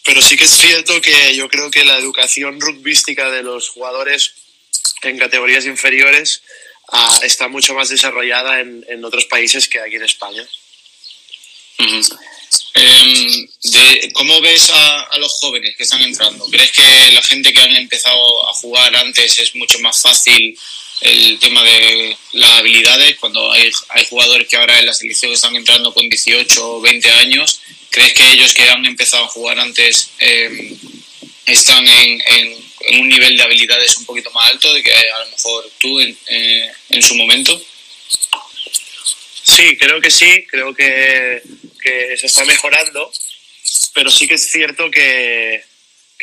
pero 0.04 0.22
sí 0.22 0.36
que 0.36 0.44
es 0.44 0.52
cierto 0.52 1.00
que 1.02 1.36
yo 1.36 1.48
creo 1.50 1.72
que 1.72 1.86
la 1.86 1.98
educación 1.98 2.60
rugbística 2.60 3.30
de 3.32 3.44
los 3.44 3.70
jugadores 3.70 4.34
en 5.02 5.18
categorías 5.18 5.66
inferiores 5.66 6.42
uh, 6.92 7.24
está 7.24 7.48
mucho 7.48 7.74
más 7.74 7.90
desarrollada 7.90 8.60
en, 8.60 8.86
en, 8.90 9.04
otros 9.06 9.26
países 9.26 9.68
que 9.68 9.80
aquí 9.80 9.96
en 9.96 10.04
España. 10.04 10.48
De, 13.64 14.12
¿Cómo 14.14 14.42
ves 14.42 14.70
a, 14.72 15.18
los 15.20 15.32
jóvenes 15.34 15.76
que 15.78 15.84
están 15.84 16.02
entrando? 16.02 16.46
¿Crees 16.50 16.72
que 16.72 17.12
la 17.14 17.22
gente 17.22 17.54
que 17.54 17.62
han 17.62 17.76
empezado 17.76 18.50
a 18.50 18.54
jugar 18.54 18.96
antes 18.96 19.40
es 19.40 19.56
mucho 19.56 19.80
más 19.80 20.02
fácil 20.02 20.58
el 21.04 21.38
tema 21.40 21.64
de 21.64 22.18
las 22.32 22.52
habilidades, 22.52 23.18
cuando 23.20 23.52
hay, 23.52 23.70
hay 23.90 24.06
jugadores 24.06 24.48
que 24.48 24.56
ahora 24.56 24.80
en 24.80 24.86
la 24.86 24.94
selección 24.94 25.32
están 25.32 25.56
entrando 25.56 25.94
con 25.94 26.08
18 26.08 26.78
o 26.78 26.82
20 26.82 27.10
años, 27.12 27.60
¿crees 27.90 28.14
que 28.14 28.32
ellos 28.32 28.54
que 28.54 28.70
han 28.70 28.86
empezado 28.86 29.26
a 29.26 29.30
jugar 29.30 29.60
antes 29.60 30.12
eh, 30.20 30.76
están 31.46 31.86
en, 31.88 32.22
en, 32.26 32.58
en, 32.88 33.00
un 33.02 33.10
nivel 33.10 33.36
de 33.36 33.44
habilidades 33.44 33.98
un 33.98 34.06
poquito 34.06 34.32
más 34.32 34.50
alto 34.50 34.74
de 34.74 34.82
que 34.82 34.94
a 34.94 35.20
lo 35.26 35.32
mejor 35.32 35.72
tú 35.78 36.00
en, 36.00 36.18
eh, 36.28 36.72
en 36.90 37.04
su 37.04 37.16
momento? 37.16 37.62
Sí, 39.44 39.76
creo 39.78 40.00
que 40.00 40.10
sí, 40.10 40.46
creo 40.50 40.74
que, 40.74 41.44
que 41.82 42.18
se 42.18 42.28
está 42.28 42.46
mejorando, 42.46 43.12
pero 43.94 44.10
sí 44.10 44.26
que 44.26 44.36
es 44.36 44.50
cierto 44.50 44.90
que, 44.90 45.64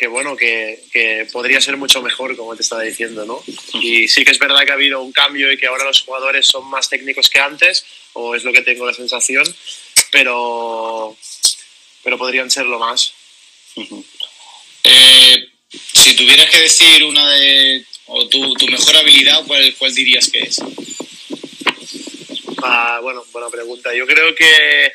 que 0.01 0.07
bueno, 0.07 0.35
que, 0.35 0.81
que, 0.91 1.27
podría 1.31 1.61
ser 1.61 1.77
mucho 1.77 2.01
mejor, 2.01 2.35
como 2.35 2.55
te 2.55 2.63
estaba 2.63 2.81
diciendo, 2.81 3.23
¿no? 3.23 3.43
Y 3.83 4.07
sí 4.07 4.25
que 4.25 4.31
es 4.31 4.39
verdad 4.39 4.65
que 4.65 4.71
ha 4.71 4.73
habido 4.73 4.99
un 4.99 5.11
cambio 5.11 5.51
y 5.51 5.57
que 5.57 5.67
ahora 5.67 5.83
los 5.85 6.01
jugadores 6.01 6.47
son 6.47 6.67
más 6.71 6.89
técnicos 6.89 7.29
que 7.29 7.39
antes, 7.39 7.85
o 8.13 8.33
es 8.33 8.43
lo 8.43 8.51
que 8.51 8.63
tengo 8.63 8.83
la 8.83 8.95
sensación, 8.95 9.45
pero, 10.11 11.15
pero 12.03 12.17
podrían 12.17 12.49
serlo 12.49 12.79
más. 12.79 13.13
eh, 14.85 15.49
si 15.69 16.15
tuvieras 16.15 16.49
que 16.49 16.61
decir 16.61 17.03
una 17.03 17.29
de, 17.35 17.85
o 18.07 18.27
tu, 18.27 18.55
tu 18.55 18.65
mejor 18.69 18.95
habilidad, 18.95 19.45
¿cuál, 19.45 19.75
¿cuál 19.77 19.93
dirías 19.93 20.31
que 20.31 20.39
es? 20.39 20.57
Ah, 22.63 22.97
bueno, 23.03 23.23
buena 23.31 23.51
pregunta. 23.51 23.93
Yo 23.93 24.07
creo 24.07 24.33
que 24.33 24.93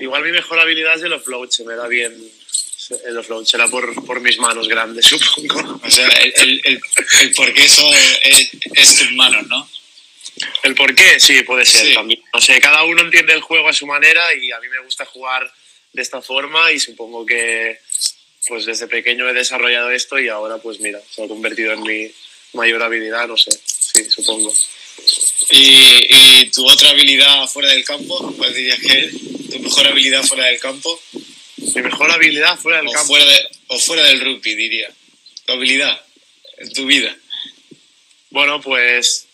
igual 0.00 0.24
mi 0.24 0.32
mejor 0.32 0.58
habilidad 0.58 0.96
es 0.96 1.04
el 1.04 1.12
offload, 1.12 1.50
se 1.50 1.62
me 1.62 1.76
da 1.76 1.86
bien 1.86 2.33
el 3.06 3.18
offload, 3.18 3.44
será 3.44 3.68
por, 3.68 4.04
por 4.04 4.20
mis 4.20 4.38
manos 4.38 4.68
grandes, 4.68 5.06
supongo. 5.06 5.80
O 5.82 5.90
sea, 5.90 6.08
el, 6.08 6.32
el, 6.36 6.60
el, 6.64 6.80
el 7.20 7.32
por 7.32 7.52
qué 7.52 7.64
eso 7.64 7.88
es, 7.92 8.50
es, 8.74 8.96
tus 8.96 9.12
manos, 9.12 9.46
¿no? 9.46 9.68
El 10.62 10.74
por 10.74 10.94
qué, 10.94 11.20
sí, 11.20 11.42
puede 11.42 11.64
ser 11.64 11.86
sí. 11.86 11.94
también. 11.94 12.22
No 12.32 12.40
sé, 12.40 12.60
cada 12.60 12.84
uno 12.84 13.02
entiende 13.02 13.32
el 13.32 13.40
juego 13.40 13.68
a 13.68 13.72
su 13.72 13.86
manera 13.86 14.22
y 14.34 14.50
a 14.50 14.58
mí 14.60 14.68
me 14.68 14.80
gusta 14.80 15.04
jugar 15.04 15.50
de 15.92 16.02
esta 16.02 16.20
forma 16.20 16.72
y 16.72 16.80
supongo 16.80 17.24
que 17.24 17.78
pues 18.46 18.66
desde 18.66 18.88
pequeño 18.88 19.28
he 19.28 19.32
desarrollado 19.32 19.90
esto 19.90 20.18
y 20.18 20.28
ahora 20.28 20.58
pues 20.58 20.80
mira, 20.80 21.00
se 21.08 21.24
ha 21.24 21.28
convertido 21.28 21.72
en 21.72 21.82
mi 21.82 22.10
mayor 22.52 22.82
habilidad, 22.82 23.26
no 23.28 23.36
sé, 23.36 23.50
sí, 23.64 24.04
supongo. 24.10 24.52
¿Y, 25.50 26.06
y 26.08 26.50
tu 26.50 26.66
otra 26.66 26.90
habilidad 26.90 27.46
fuera 27.46 27.70
del 27.70 27.84
campo? 27.84 28.34
¿Cuál 28.36 28.52
dirías 28.54 28.78
que 28.80 29.04
es? 29.04 29.50
¿Tu 29.50 29.60
mejor 29.60 29.86
habilidad 29.86 30.22
fuera 30.24 30.46
del 30.46 30.58
campo? 30.58 31.00
Mi 31.56 31.82
mejor 31.82 32.10
habilidad 32.10 32.58
fuera 32.58 32.78
del 32.78 32.88
o 32.88 32.92
campo. 32.92 33.08
Fuera 33.08 33.24
de, 33.24 33.48
o 33.68 33.78
fuera 33.78 34.02
del 34.04 34.20
rugby, 34.20 34.54
diría. 34.54 34.90
Tu 35.46 35.52
habilidad 35.52 36.00
en 36.58 36.72
tu 36.72 36.86
vida. 36.86 37.16
Bueno, 38.30 38.60
pues 38.60 39.28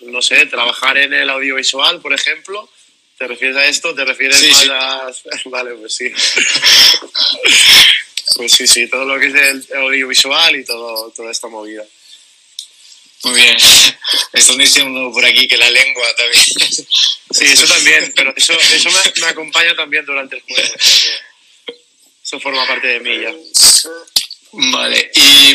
no 0.00 0.22
sé, 0.22 0.46
trabajar 0.46 0.98
en 0.98 1.12
el 1.12 1.28
audiovisual, 1.30 2.00
por 2.00 2.12
ejemplo. 2.12 2.70
¿Te 3.18 3.26
refieres 3.26 3.56
a 3.56 3.66
esto? 3.66 3.94
¿Te 3.94 4.04
refieres 4.04 4.38
sí, 4.38 4.50
a...? 4.70 5.10
Vale, 5.46 5.72
pues 5.74 5.94
sí. 5.94 6.12
pues 8.36 8.52
sí, 8.52 8.66
sí, 8.66 8.88
todo 8.88 9.04
lo 9.04 9.18
que 9.18 9.28
es 9.28 9.34
el 9.34 9.66
audiovisual 9.76 10.56
y 10.56 10.64
todo, 10.64 11.10
toda 11.10 11.30
esta 11.30 11.48
movida. 11.48 11.84
Muy 13.24 13.34
bien. 13.34 13.56
Están 14.32 14.58
diciendo 14.58 15.10
por 15.12 15.24
aquí 15.24 15.48
que 15.48 15.56
la 15.56 15.70
lengua 15.70 16.06
también. 16.14 16.44
Sí, 17.30 17.44
eso 17.44 17.66
también, 17.66 18.12
pero 18.14 18.32
eso, 18.36 18.52
eso 18.52 18.90
me, 18.90 19.20
me 19.22 19.26
acompaña 19.28 19.74
también 19.74 20.04
durante 20.04 20.36
el 20.36 20.42
juego. 20.42 20.74
Eso 22.26 22.40
forma 22.40 22.66
parte 22.66 22.88
de 22.88 22.98
mí 22.98 23.20
ya. 23.22 23.32
Vale, 24.50 25.12
y 25.14 25.54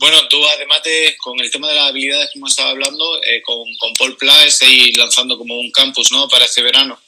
bueno, 0.00 0.26
tú 0.26 0.44
además 0.48 0.82
de, 0.82 1.16
con 1.16 1.38
el 1.38 1.48
tema 1.48 1.68
de 1.68 1.76
las 1.76 1.90
habilidades 1.90 2.30
que 2.32 2.38
hemos 2.40 2.50
estado 2.50 2.70
hablando, 2.70 3.22
eh, 3.22 3.40
con, 3.42 3.62
con 3.76 3.94
Paul 3.94 4.16
Pla 4.16 4.44
estáis 4.44 4.96
lanzando 4.96 5.38
como 5.38 5.56
un 5.60 5.70
campus, 5.70 6.10
¿no? 6.10 6.28
Para 6.28 6.46
este 6.46 6.62
verano. 6.62 7.00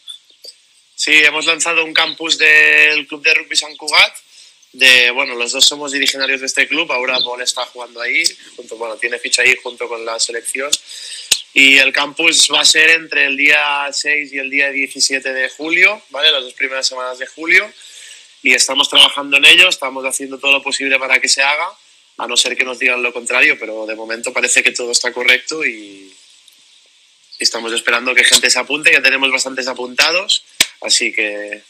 Sí, 0.95 1.12
hemos 1.12 1.45
lanzado 1.47 1.85
un 1.85 1.93
campus 1.93 2.38
del 2.38 3.05
Club 3.09 3.21
de 3.23 3.35
Rugby 3.35 3.57
San 3.57 3.76
Cugat. 3.76 4.14
De, 4.73 5.11
bueno, 5.11 5.35
los 5.35 5.50
dos 5.50 5.64
somos 5.64 5.93
originarios 5.93 6.38
de 6.38 6.47
este 6.47 6.69
club, 6.69 6.93
ahora 6.93 7.19
Paul 7.19 7.43
está 7.43 7.67
jugando 7.67 8.00
ahí, 8.00 8.23
junto, 8.55 8.76
bueno, 8.76 8.97
tiene 8.97 9.19
ficha 9.19 9.43
ahí 9.43 9.57
junto 9.61 9.88
con 9.88 10.05
la 10.05 10.21
selección. 10.21 10.71
Y 11.52 11.79
el 11.79 11.93
campus 11.93 12.49
va 12.55 12.61
a 12.61 12.64
ser 12.64 12.90
entre 12.90 13.26
el 13.26 13.37
día 13.37 13.88
6 13.90 14.33
y 14.33 14.38
el 14.38 14.50
día 14.50 14.71
17 14.71 15.33
de 15.33 15.49
julio, 15.49 16.00
¿vale? 16.11 16.31
Las 16.31 16.45
dos 16.45 16.55
primeras 16.55 16.87
semanas 16.87 17.19
de 17.19 17.26
julio 17.26 17.69
y 18.43 18.55
estamos 18.55 18.89
trabajando 18.89 19.37
en 19.37 19.45
ello, 19.45 19.69
estamos 19.69 20.05
haciendo 20.05 20.39
todo 20.39 20.53
lo 20.53 20.63
posible 20.63 20.99
para 20.99 21.21
que 21.21 21.29
se 21.29 21.43
haga, 21.43 21.69
a 22.19 22.27
no 22.27 22.37
ser 22.37 22.57
que 22.57 22.65
nos 22.65 22.79
digan 22.79 23.03
lo 23.03 23.13
contrario, 23.13 23.59
pero 23.59 23.87
de 23.87 23.95
momento 23.95 24.33
parece 24.33 24.63
que 24.63 24.73
todo 24.73 24.93
está 24.93 25.13
correcto 25.13 25.65
y, 25.65 26.15
y 27.39 27.45
estamos 27.45 27.73
esperando 27.73 28.15
que 28.15 28.25
gente 28.25 28.51
se 28.51 28.59
apunte, 28.59 28.93
ya 28.93 29.03
tenemos 29.03 29.31
bastantes 29.31 29.67
apuntados, 29.67 30.45
así 30.81 31.13
que... 31.13 31.63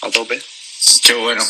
A 0.00 0.10
tope. 0.10 0.40
Qué 1.02 1.12
bueno. 1.14 1.44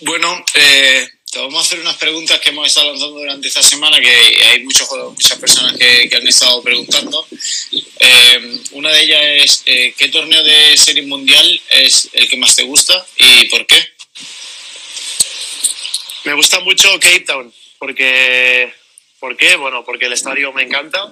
Bueno, 0.00 0.44
eh, 0.54 1.08
te 1.30 1.38
vamos 1.38 1.56
a 1.56 1.60
hacer 1.60 1.80
unas 1.80 1.96
preguntas 1.96 2.40
que 2.40 2.50
hemos 2.50 2.66
estado 2.66 2.88
lanzando 2.88 3.18
durante 3.18 3.48
esta 3.48 3.62
semana, 3.62 4.00
que 4.00 4.08
hay 4.08 4.62
muchos, 4.62 4.88
muchas 4.90 5.38
personas 5.38 5.76
que, 5.76 6.08
han 6.14 6.26
estado 6.26 6.62
preguntando. 6.62 7.26
Eh, 7.70 8.60
una 8.72 8.90
de 8.90 9.02
ellas 9.02 9.20
es, 9.22 9.62
eh, 9.66 9.94
¿qué 9.96 10.08
torneo 10.08 10.42
de 10.42 10.76
serie 10.76 11.02
mundial 11.02 11.60
es 11.70 12.08
el 12.12 12.28
que 12.28 12.36
más 12.38 12.56
te 12.56 12.62
gusta 12.62 13.06
y 13.16 13.44
por 13.46 13.66
qué? 13.66 13.76
Me 16.24 16.34
gusta 16.34 16.60
mucho 16.60 16.90
Cape 16.98 17.20
Town, 17.20 17.52
porque... 17.78 18.72
¿Por 19.18 19.36
qué? 19.36 19.56
Bueno, 19.56 19.84
porque 19.84 20.06
el 20.06 20.12
estadio 20.12 20.52
me 20.52 20.62
encanta, 20.62 21.10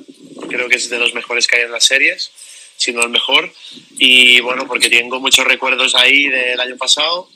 creo 0.49 0.69
que 0.69 0.77
es 0.77 0.89
de 0.89 0.97
los 0.97 1.13
mejores 1.13 1.49
que 1.49 1.57
hay 1.57 1.63
en 1.63 1.73
las 1.73 1.83
series, 1.83 2.31
si 2.77 2.93
no 2.93 3.03
el 3.03 3.09
mejor, 3.09 3.53
y 3.99 4.39
bueno, 4.39 4.69
porque 4.69 4.89
tengo 4.89 5.19
muchos 5.19 5.45
recuerdos 5.45 5.97
ahí 5.97 6.29
del 6.29 6.61
año 6.61 6.77
pasado, 6.77 7.29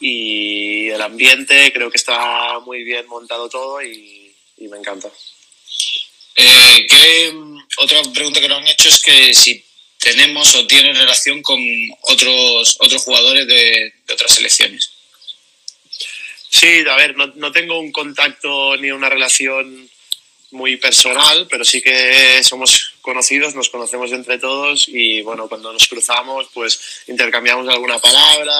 y 0.00 0.88
el 0.88 1.00
ambiente 1.00 1.72
creo 1.72 1.90
que 1.90 1.98
está 1.98 2.58
muy 2.60 2.82
bien 2.82 3.06
montado 3.06 3.48
todo 3.48 3.82
y, 3.82 4.34
y 4.56 4.68
me 4.68 4.78
encanta. 4.78 5.10
Eh, 6.36 6.86
¿qué, 6.88 7.34
otra 7.78 8.02
pregunta 8.14 8.40
que 8.40 8.48
nos 8.48 8.58
han 8.58 8.66
hecho 8.66 8.88
es 8.88 9.02
que 9.02 9.34
si 9.34 9.64
tenemos 10.00 10.54
o 10.54 10.66
tienen 10.66 10.96
relación 10.96 11.42
con 11.42 11.60
otros, 12.02 12.76
otros 12.80 13.02
jugadores 13.02 13.46
de, 13.46 13.92
de 14.06 14.14
otras 14.14 14.34
selecciones. 14.34 14.90
Sí, 16.48 16.82
a 16.88 16.96
ver, 16.96 17.16
no, 17.16 17.26
no, 17.36 17.52
tengo 17.52 17.78
un 17.78 17.92
contacto 17.92 18.76
ni 18.78 18.90
una 18.90 19.08
relación 19.08 19.88
muy 20.52 20.78
personal, 20.78 21.46
pero 21.48 21.64
sí 21.64 21.80
que 21.80 22.42
somos 22.42 22.94
conocidos, 23.02 23.54
nos 23.54 23.68
conocemos 23.68 24.10
entre 24.10 24.38
todos 24.38 24.88
y 24.88 25.20
bueno, 25.20 25.48
cuando 25.48 25.72
nos 25.72 25.86
cruzamos 25.86 26.48
pues 26.52 27.02
intercambiamos 27.06 27.68
alguna 27.68 28.00
palabra, 28.00 28.58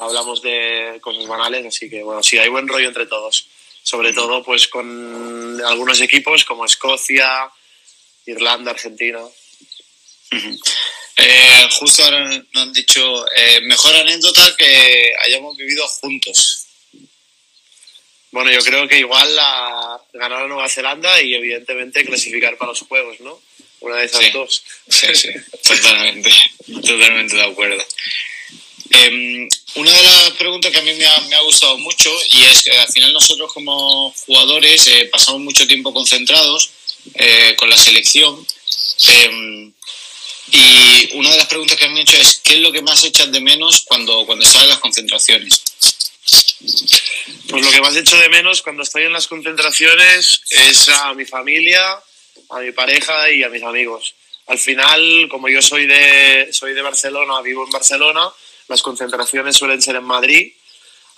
hablamos 0.00 0.42
de 0.42 0.98
cosas 1.00 1.26
banales, 1.26 1.66
así 1.66 1.88
que 1.88 2.02
bueno, 2.02 2.22
sí, 2.22 2.38
hay 2.38 2.48
buen 2.48 2.66
rollo 2.66 2.88
entre 2.88 3.06
todos. 3.06 3.46
Sobre 3.82 4.12
todo 4.12 4.42
pues 4.42 4.68
con 4.68 5.60
algunos 5.64 6.00
equipos 6.00 6.44
como 6.44 6.64
Escocia, 6.64 7.50
Irlanda, 8.26 8.72
Argentina. 8.72 9.20
Uh 9.20 10.36
-huh. 10.36 10.60
eh, 11.16 11.68
justo 11.78 12.04
ahora 12.04 12.24
nos 12.24 12.44
han 12.54 12.72
dicho, 12.72 13.26
eh, 13.36 13.60
mejor 13.62 13.94
anécdota 13.96 14.54
que 14.56 15.12
hayamos 15.24 15.56
vivido 15.56 15.86
juntos. 15.88 16.66
Bueno, 18.32 18.52
yo 18.52 18.62
creo 18.62 18.86
que 18.86 18.98
igual 18.98 19.34
la, 19.34 20.00
ganar 20.12 20.44
a 20.44 20.46
Nueva 20.46 20.68
Zelanda 20.68 21.20
y 21.20 21.34
evidentemente 21.34 22.04
clasificar 22.04 22.56
para 22.56 22.70
los 22.70 22.80
Juegos, 22.82 23.20
¿no? 23.20 23.40
Una 23.80 23.96
de 23.96 24.04
esas 24.04 24.20
sí, 24.20 24.30
dos. 24.30 24.62
Sí, 24.88 25.14
sí, 25.14 25.30
totalmente, 25.66 26.30
totalmente 26.86 27.36
de 27.36 27.42
acuerdo. 27.42 27.84
Eh, 28.90 29.48
una 29.76 29.92
de 29.92 30.02
las 30.02 30.30
preguntas 30.32 30.72
que 30.72 30.78
a 30.78 30.82
mí 30.82 30.92
me 30.94 31.06
ha, 31.06 31.20
me 31.20 31.36
ha, 31.36 31.40
gustado 31.42 31.78
mucho 31.78 32.10
y 32.32 32.42
es 32.42 32.62
que 32.62 32.76
al 32.76 32.88
final 32.88 33.12
nosotros 33.12 33.52
como 33.52 34.12
jugadores 34.26 34.84
eh, 34.88 35.08
pasamos 35.12 35.40
mucho 35.42 35.66
tiempo 35.68 35.94
concentrados 35.94 36.70
eh, 37.14 37.54
con 37.56 37.70
la 37.70 37.76
selección 37.76 38.44
em, 39.06 39.72
y 40.50 41.10
una 41.14 41.30
de 41.30 41.36
las 41.36 41.46
preguntas 41.46 41.78
que 41.78 41.86
me 41.86 41.92
han 41.92 41.98
hecho 41.98 42.16
es 42.16 42.40
¿qué 42.42 42.54
es 42.54 42.60
lo 42.60 42.72
que 42.72 42.82
más 42.82 43.04
echas 43.04 43.30
de 43.30 43.40
menos 43.40 43.84
cuando, 43.86 44.26
cuando 44.26 44.44
estás 44.44 44.64
en 44.64 44.68
las 44.70 44.78
concentraciones? 44.80 45.62
Pues 47.48 47.64
lo 47.64 47.70
que 47.70 47.80
más 47.80 47.96
echo 47.96 48.16
de 48.16 48.28
menos 48.28 48.62
cuando 48.62 48.82
estoy 48.82 49.04
en 49.04 49.12
las 49.12 49.28
concentraciones 49.28 50.40
es 50.50 50.88
a 50.88 51.14
mi 51.14 51.24
familia, 51.24 51.80
a 52.50 52.58
mi 52.58 52.72
pareja 52.72 53.30
y 53.30 53.44
a 53.44 53.48
mis 53.48 53.62
amigos. 53.62 54.14
Al 54.46 54.58
final, 54.58 55.28
como 55.30 55.48
yo 55.48 55.62
soy 55.62 55.86
de, 55.86 56.48
soy 56.52 56.74
de 56.74 56.82
Barcelona, 56.82 57.40
vivo 57.40 57.64
en 57.64 57.70
Barcelona, 57.70 58.32
las 58.70 58.82
concentraciones 58.82 59.56
suelen 59.56 59.82
ser 59.82 59.96
en 59.96 60.04
Madrid, 60.04 60.52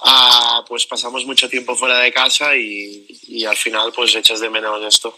uh, 0.01 0.65
pues 0.67 0.87
pasamos 0.87 1.27
mucho 1.27 1.49
tiempo 1.49 1.77
fuera 1.77 1.99
de 1.99 2.13
casa 2.13 2.57
y, 2.57 3.07
y, 3.29 3.45
al 3.45 3.57
final 3.57 3.93
pues 3.93 4.15
echas 4.15 4.41
de 4.41 4.49
menos 4.49 4.83
esto. 4.83 5.17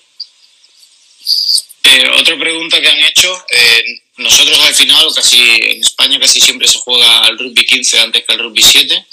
Eh, 1.85 2.09
otra 2.19 2.37
pregunta 2.37 2.81
que 2.81 2.89
han 2.89 2.99
hecho, 2.99 3.33
eh, 3.51 4.01
nosotros 4.17 4.59
al 4.61 4.75
final, 4.75 5.07
casi 5.15 5.39
en 5.39 5.81
España 5.81 6.19
casi 6.19 6.41
siempre 6.41 6.67
se 6.67 6.81
juega 6.81 7.21
al 7.21 7.39
rugby 7.39 7.65
15 7.65 8.01
antes 8.01 8.25
que 8.25 8.33
al 8.33 8.41
rugby 8.41 8.63
7. 8.63 9.07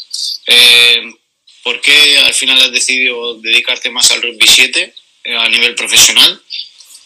Eh, 0.48 1.14
¿Por 1.64 1.80
qué 1.80 2.18
al 2.18 2.34
final 2.34 2.60
has 2.60 2.72
decidido 2.72 3.36
dedicarte 3.36 3.92
más 3.92 4.10
al 4.10 4.24
rugby 4.24 4.48
7 4.48 4.96
eh, 5.26 5.36
a 5.38 5.48
nivel 5.48 5.76
profesional? 5.76 6.42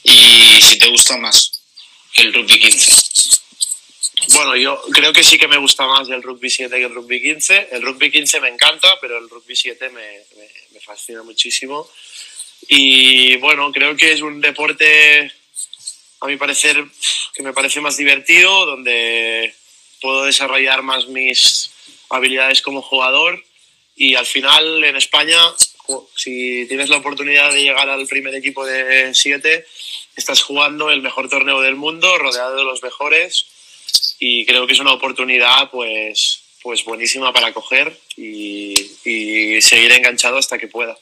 Y 0.04 0.62
si 0.62 0.78
te 0.78 0.88
gusta 0.88 1.18
más 1.18 1.52
que 2.14 2.22
el 2.22 2.34
rugby 2.34 2.58
15. 2.58 3.05
Bueno, 4.34 4.56
yo 4.56 4.82
creo 4.92 5.14
que 5.14 5.24
sí 5.24 5.38
que 5.38 5.48
me 5.48 5.58
gusta 5.58 5.86
más 5.86 6.10
el 6.10 6.24
rugby 6.24 6.50
7 6.50 6.76
que 6.76 6.86
el 6.86 6.94
rugby 6.94 7.22
15. 7.22 7.70
El 7.72 7.82
rugby 7.82 8.12
15 8.12 8.40
me 8.42 8.50
encanta, 8.50 8.98
pero 9.00 9.18
el 9.18 9.30
rugby 9.30 9.56
7 9.56 9.90
me, 9.90 10.80
fascina 10.82 11.24
muchísimo. 11.24 11.90
Y 12.68 13.38
bueno, 13.38 13.72
creo 13.72 13.96
que 13.96 14.12
es 14.12 14.22
un 14.22 14.42
deporte, 14.42 15.32
a 16.22 16.28
mi 16.28 16.38
parecer, 16.38 16.84
que 17.34 17.44
me 17.44 17.54
parece 17.54 17.82
más 17.82 17.98
divertido, 17.98 18.66
donde 18.66 19.54
puedo 20.02 20.26
desarrollar 20.26 20.82
más 20.82 21.08
mis 21.08 21.72
habilidades 22.10 22.62
como 22.62 22.82
jugador 22.82 23.44
y 23.96 24.16
al 24.16 24.26
final 24.26 24.84
en 24.84 24.96
España, 24.96 25.40
si 26.16 26.66
tienes 26.68 26.90
la 26.90 26.98
oportunidad 26.98 27.52
de 27.52 27.64
llegar 27.64 27.90
al 27.90 28.06
primer 28.08 28.36
equipo 28.36 28.66
de 28.66 29.14
siete, 29.14 29.66
estás 30.16 30.42
jugando 30.42 30.92
el 30.92 31.02
mejor 31.02 31.30
torneo 31.30 31.62
del 31.62 31.76
mundo, 31.76 32.18
rodeado 32.18 32.56
de 32.56 32.64
los 32.64 32.84
mejores 32.84 33.46
y 34.28 34.44
creo 34.44 34.66
que 34.66 34.74
es 34.74 34.80
una 34.80 34.94
oportunidad 34.94 35.70
pues, 35.70 36.40
pues 36.64 36.84
buenísima 36.84 37.32
para 37.32 37.54
coger 37.54 37.96
y, 38.18 38.74
y 39.04 39.62
seguir 39.62 39.92
enganchado 39.92 40.40
hasta 40.40 40.58
que 40.58 40.68
pueda. 40.68 40.98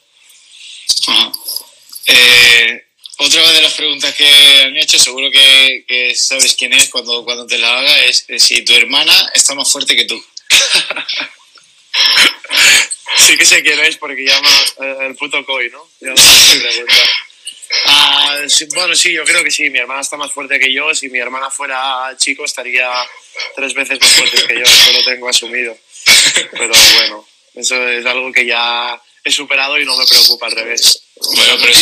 Eh, 2.06 2.84
otra 3.16 3.50
de 3.50 3.62
las 3.62 3.72
preguntas 3.72 4.14
que 4.14 4.28
han 4.62 4.76
hecho, 4.76 4.98
seguro 4.98 5.30
que, 5.30 5.86
que 5.88 6.14
sabes 6.14 6.54
quién 6.54 6.74
es 6.74 6.90
cuando, 6.90 7.24
cuando 7.24 7.46
te 7.46 7.56
la 7.56 7.78
haga, 7.78 8.04
es, 8.04 8.26
si 8.36 8.62
tu 8.62 8.74
hermana 8.74 9.30
está 9.32 9.54
más 9.54 9.72
fuerte 9.72 9.96
que 9.96 10.04
tú. 10.04 10.22
sí 13.26 13.38
que 13.38 13.46
sé 13.46 13.62
quién 13.62 13.80
es 13.80 13.96
porque 13.96 14.22
llama 14.22 14.50
eh, 14.82 14.96
el 15.06 15.16
puto 15.16 15.42
Koi, 15.46 15.70
¿no? 15.70 15.88
Ah, 17.86 18.40
bueno, 18.74 18.94
sí, 18.94 19.12
yo 19.12 19.24
creo 19.24 19.42
que 19.42 19.50
sí. 19.50 19.70
Mi 19.70 19.78
hermana 19.78 20.00
está 20.00 20.16
más 20.16 20.32
fuerte 20.32 20.58
que 20.58 20.72
yo. 20.72 20.94
Si 20.94 21.08
mi 21.08 21.18
hermana 21.18 21.50
fuera 21.50 22.14
chico, 22.16 22.44
estaría 22.44 22.90
tres 23.54 23.74
veces 23.74 24.00
más 24.00 24.12
fuerte 24.12 24.46
que 24.46 24.54
yo. 24.54 24.62
Eso 24.62 24.92
lo 24.92 25.04
tengo 25.04 25.28
asumido. 25.28 25.76
Pero 26.52 26.74
bueno, 26.94 27.26
eso 27.54 27.88
es 27.88 28.04
algo 28.06 28.32
que 28.32 28.46
ya 28.46 29.00
he 29.24 29.30
superado 29.30 29.78
y 29.78 29.84
no 29.84 29.96
me 29.96 30.06
preocupa 30.06 30.46
al 30.46 30.52
revés. 30.52 31.02
Bueno, 31.16 31.56
pero, 31.60 31.78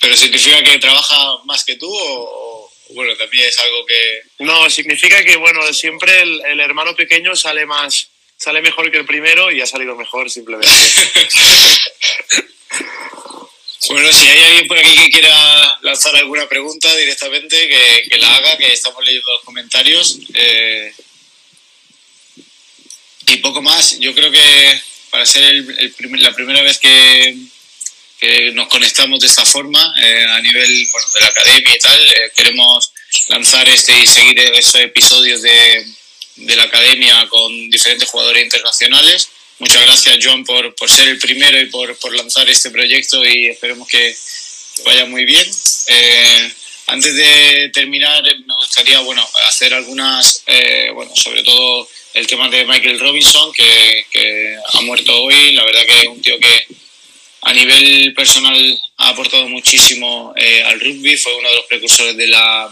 pero 0.00 0.16
significa 0.16 0.62
que 0.62 0.78
trabaja 0.78 1.38
más 1.44 1.64
que 1.64 1.76
tú 1.76 1.88
o, 1.90 2.70
bueno, 2.90 3.16
también 3.16 3.46
es 3.46 3.58
algo 3.58 3.86
que... 3.86 4.22
No, 4.44 4.68
significa 4.70 5.22
que, 5.22 5.36
bueno, 5.36 5.72
siempre 5.72 6.22
el, 6.22 6.42
el 6.46 6.60
hermano 6.60 6.96
pequeño 6.96 7.36
sale 7.36 7.66
más, 7.66 8.08
sale 8.36 8.62
mejor 8.62 8.90
que 8.90 8.98
el 8.98 9.06
primero 9.06 9.52
y 9.52 9.60
ha 9.60 9.66
salido 9.66 9.94
mejor 9.94 10.30
simplemente. 10.30 10.68
Bueno, 13.86 14.12
si 14.12 14.26
hay 14.26 14.38
alguien 14.40 14.66
por 14.66 14.78
aquí 14.78 14.94
que 14.96 15.10
quiera 15.10 15.78
lanzar 15.82 16.14
alguna 16.16 16.48
pregunta 16.48 16.94
directamente, 16.96 17.68
que, 17.68 18.08
que 18.10 18.18
la 18.18 18.34
haga, 18.34 18.58
que 18.58 18.72
estamos 18.72 19.04
leyendo 19.04 19.32
los 19.32 19.42
comentarios. 19.42 20.18
Eh, 20.34 20.92
y 23.28 23.36
poco 23.36 23.62
más. 23.62 23.98
Yo 24.00 24.14
creo 24.14 24.30
que 24.30 24.82
para 25.10 25.24
ser 25.24 25.44
el, 25.44 25.94
la 26.18 26.34
primera 26.34 26.60
vez 26.62 26.78
que, 26.78 27.36
que, 28.18 28.50
nos 28.52 28.68
conectamos 28.68 29.20
de 29.20 29.28
esta 29.28 29.44
forma, 29.44 29.94
eh, 30.02 30.24
a 30.28 30.40
nivel 30.40 30.88
bueno, 30.90 31.08
de 31.14 31.20
la 31.20 31.26
academia 31.26 31.76
y 31.76 31.78
tal, 31.78 32.02
eh, 32.02 32.32
queremos 32.34 32.92
lanzar 33.28 33.68
este 33.68 33.98
y 33.98 34.06
seguir 34.06 34.38
esos 34.40 34.74
episodios 34.76 35.40
de, 35.40 35.86
de 36.36 36.56
la 36.56 36.64
academia 36.64 37.28
con 37.28 37.70
diferentes 37.70 38.08
jugadores 38.08 38.42
internacionales 38.42 39.30
Muchas 39.58 39.82
gracias, 39.82 40.18
Joan, 40.22 40.44
por, 40.44 40.74
por 40.76 40.88
ser 40.88 41.08
el 41.08 41.18
primero 41.18 41.60
y 41.60 41.66
por, 41.66 41.96
por, 41.98 42.14
lanzar 42.14 42.48
este 42.48 42.70
proyecto 42.70 43.24
y 43.26 43.48
esperemos 43.48 43.88
que 43.88 44.16
vaya 44.84 45.04
muy 45.06 45.24
bien. 45.24 45.50
Eh, 45.88 46.52
antes 46.86 47.14
de 47.16 47.70
terminar, 47.70 48.22
me 48.22 48.54
gustaría 48.54 49.00
bueno, 49.00 49.26
hacer 49.46 49.74
algunas, 49.74 50.44
eh, 50.46 50.90
bueno, 50.94 51.10
sobre 51.14 51.42
todo 51.42 51.88
el 52.14 52.26
tema 52.26 52.48
de 52.48 52.64
Michael 52.66 53.00
Robinson, 53.00 53.52
que, 53.52 54.56
ha 54.72 54.80
muerto 54.82 55.24
hoy. 55.24 55.52
La 55.52 55.64
verdad 55.64 55.84
que 55.86 55.98
es 55.98 56.06
un 56.06 56.22
tío 56.22 56.38
que 56.38 56.66
a 57.42 57.52
nivel 57.52 58.14
personal 58.14 58.80
ha 58.98 59.08
aportado 59.08 59.48
muchísimo 59.48 60.32
eh, 60.36 60.62
al 60.62 60.78
rugby, 60.80 61.16
fue 61.16 61.34
uno 61.34 61.48
de 61.48 61.56
los 61.56 61.66
precursores 61.66 62.16
de 62.16 62.28
la, 62.28 62.70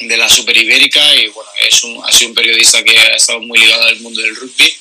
de 0.00 0.16
la 0.16 0.28
Super 0.28 0.56
Ibérica 0.56 1.14
y 1.16 1.28
bueno, 1.28 1.50
es 1.68 1.84
un, 1.84 2.02
ha 2.04 2.10
sido 2.10 2.30
un 2.30 2.34
periodista 2.34 2.82
que 2.82 2.98
ha 2.98 3.16
estado 3.16 3.40
muy 3.40 3.58
ligado 3.58 3.84
al 3.84 4.00
mundo 4.00 4.22
del 4.22 4.34
rugby. 4.34 4.74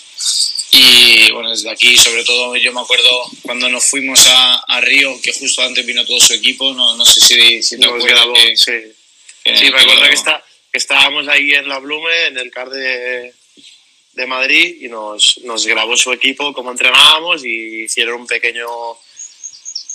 Y 0.71 1.31
bueno, 1.31 1.49
desde 1.49 1.69
aquí, 1.69 1.97
sobre 1.97 2.23
todo, 2.23 2.55
yo 2.55 2.71
me 2.71 2.81
acuerdo 2.81 3.23
cuando 3.41 3.69
nos 3.69 3.85
fuimos 3.85 4.19
a, 4.27 4.55
a 4.67 4.81
Río, 4.81 5.19
que 5.21 5.33
justo 5.33 5.63
antes 5.63 5.85
vino 5.85 6.05
todo 6.05 6.19
su 6.19 6.33
equipo, 6.33 6.73
no, 6.73 6.95
no 6.95 7.05
sé 7.05 7.21
si, 7.21 7.63
si 7.63 7.79
te 7.79 7.87
acuerdas. 7.87 8.27
que, 8.35 8.55
sí, 8.55 8.71
que, 9.43 9.57
sí, 9.57 9.71
me 9.71 9.81
acuerdo 9.81 10.03
que, 10.03 10.13
está, 10.13 10.43
que 10.71 10.77
estábamos 10.77 11.27
ahí 11.27 11.51
en 11.51 11.67
la 11.67 11.79
Blume, 11.79 12.27
en 12.27 12.37
el 12.37 12.51
CAR 12.51 12.69
de, 12.69 13.33
de 14.13 14.27
Madrid, 14.27 14.77
y 14.81 14.89
nos, 14.89 15.39
nos 15.43 15.65
grabó 15.65 15.97
su 15.97 16.13
equipo, 16.13 16.53
cómo 16.53 16.71
entrenábamos, 16.71 17.43
y 17.43 17.85
hicieron 17.85 18.21
un 18.21 18.27
pequeño 18.27 18.67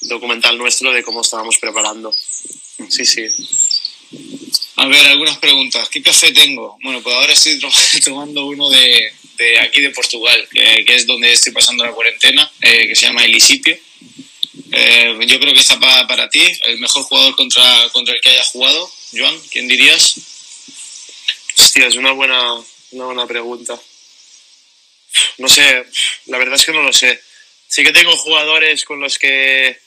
documental 0.03 0.59
nuestro 0.59 0.93
de 0.93 1.05
cómo 1.05 1.21
estábamos 1.23 1.57
preparando. 1.59 2.13
Sí, 2.89 3.07
sí. 3.07 3.27
A 4.77 4.87
ver, 4.89 5.07
algunas 5.07 5.39
preguntas. 5.39 5.89
¿Qué 5.89 6.03
café 6.03 6.33
tengo? 6.33 6.79
Bueno, 6.83 7.01
pues 7.01 7.15
ahora 7.15 7.33
estoy 7.33 7.61
tomando 8.05 8.47
uno 8.47 8.69
de, 8.71 9.13
de 9.37 9.61
aquí 9.61 9.81
de 9.81 9.91
Portugal, 9.91 10.49
que, 10.51 10.85
es 10.89 11.07
donde 11.07 11.33
estoy 11.33 11.53
pasando 11.53 11.85
la 11.85 11.93
cuarentena, 11.93 12.51
eh, 12.61 12.89
que 12.89 12.97
se 12.97 13.07
llama 13.07 13.25
Elisipio. 13.25 13.77
Eh, 14.73 15.17
yo 15.27 15.41
creo 15.41 15.53
que 15.53 15.61
está 15.61 15.79
para, 15.79 16.07
para 16.07 16.29
ti, 16.29 16.43
el 16.65 16.79
mejor 16.79 17.05
jugador 17.05 17.37
contra, 17.37 17.89
contra 17.93 18.15
el 18.15 18.21
que 18.21 18.31
haya 18.31 18.45
jugado. 18.45 18.91
Joan, 19.13 19.39
¿quién 19.51 19.69
dirías? 19.69 20.17
Hostia, 21.59 21.87
es 21.87 21.97
una 21.97 22.13
buena, 22.13 22.55
una 22.91 23.05
buena 23.05 23.27
pregunta. 23.27 23.81
No 25.39 25.49
sé, 25.49 25.85
la 26.27 26.39
verdad 26.39 26.57
es 26.57 26.65
que 26.65 26.73
no 26.73 26.83
lo 26.83 26.93
sé. 26.93 27.21
Sí 27.69 27.83
que 27.83 27.93
tengo 27.93 28.17
jugadores 28.17 28.85
con 28.85 29.01
los 29.01 29.19
que 29.19 29.79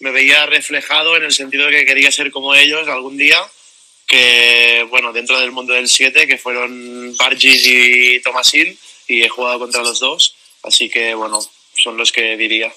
me 0.00 0.10
veía 0.10 0.46
reflejado 0.46 1.16
en 1.16 1.24
el 1.24 1.32
sentido 1.32 1.66
de 1.66 1.78
que 1.78 1.86
quería 1.86 2.10
ser 2.12 2.30
como 2.30 2.54
ellos 2.54 2.88
algún 2.88 3.16
día 3.16 3.38
que, 4.06 4.86
bueno, 4.90 5.12
dentro 5.12 5.38
del 5.40 5.52
mundo 5.52 5.74
del 5.74 5.88
7, 5.88 6.26
que 6.26 6.38
fueron 6.38 7.16
Bargis 7.16 7.66
y 7.66 8.20
Tomasin, 8.20 8.78
y 9.08 9.22
he 9.22 9.28
jugado 9.28 9.60
contra 9.60 9.82
los 9.82 10.00
dos, 10.00 10.34
así 10.62 10.88
que, 10.88 11.14
bueno, 11.14 11.40
son 11.76 11.96
los 11.96 12.12
que 12.12 12.36
diría. 12.36 12.72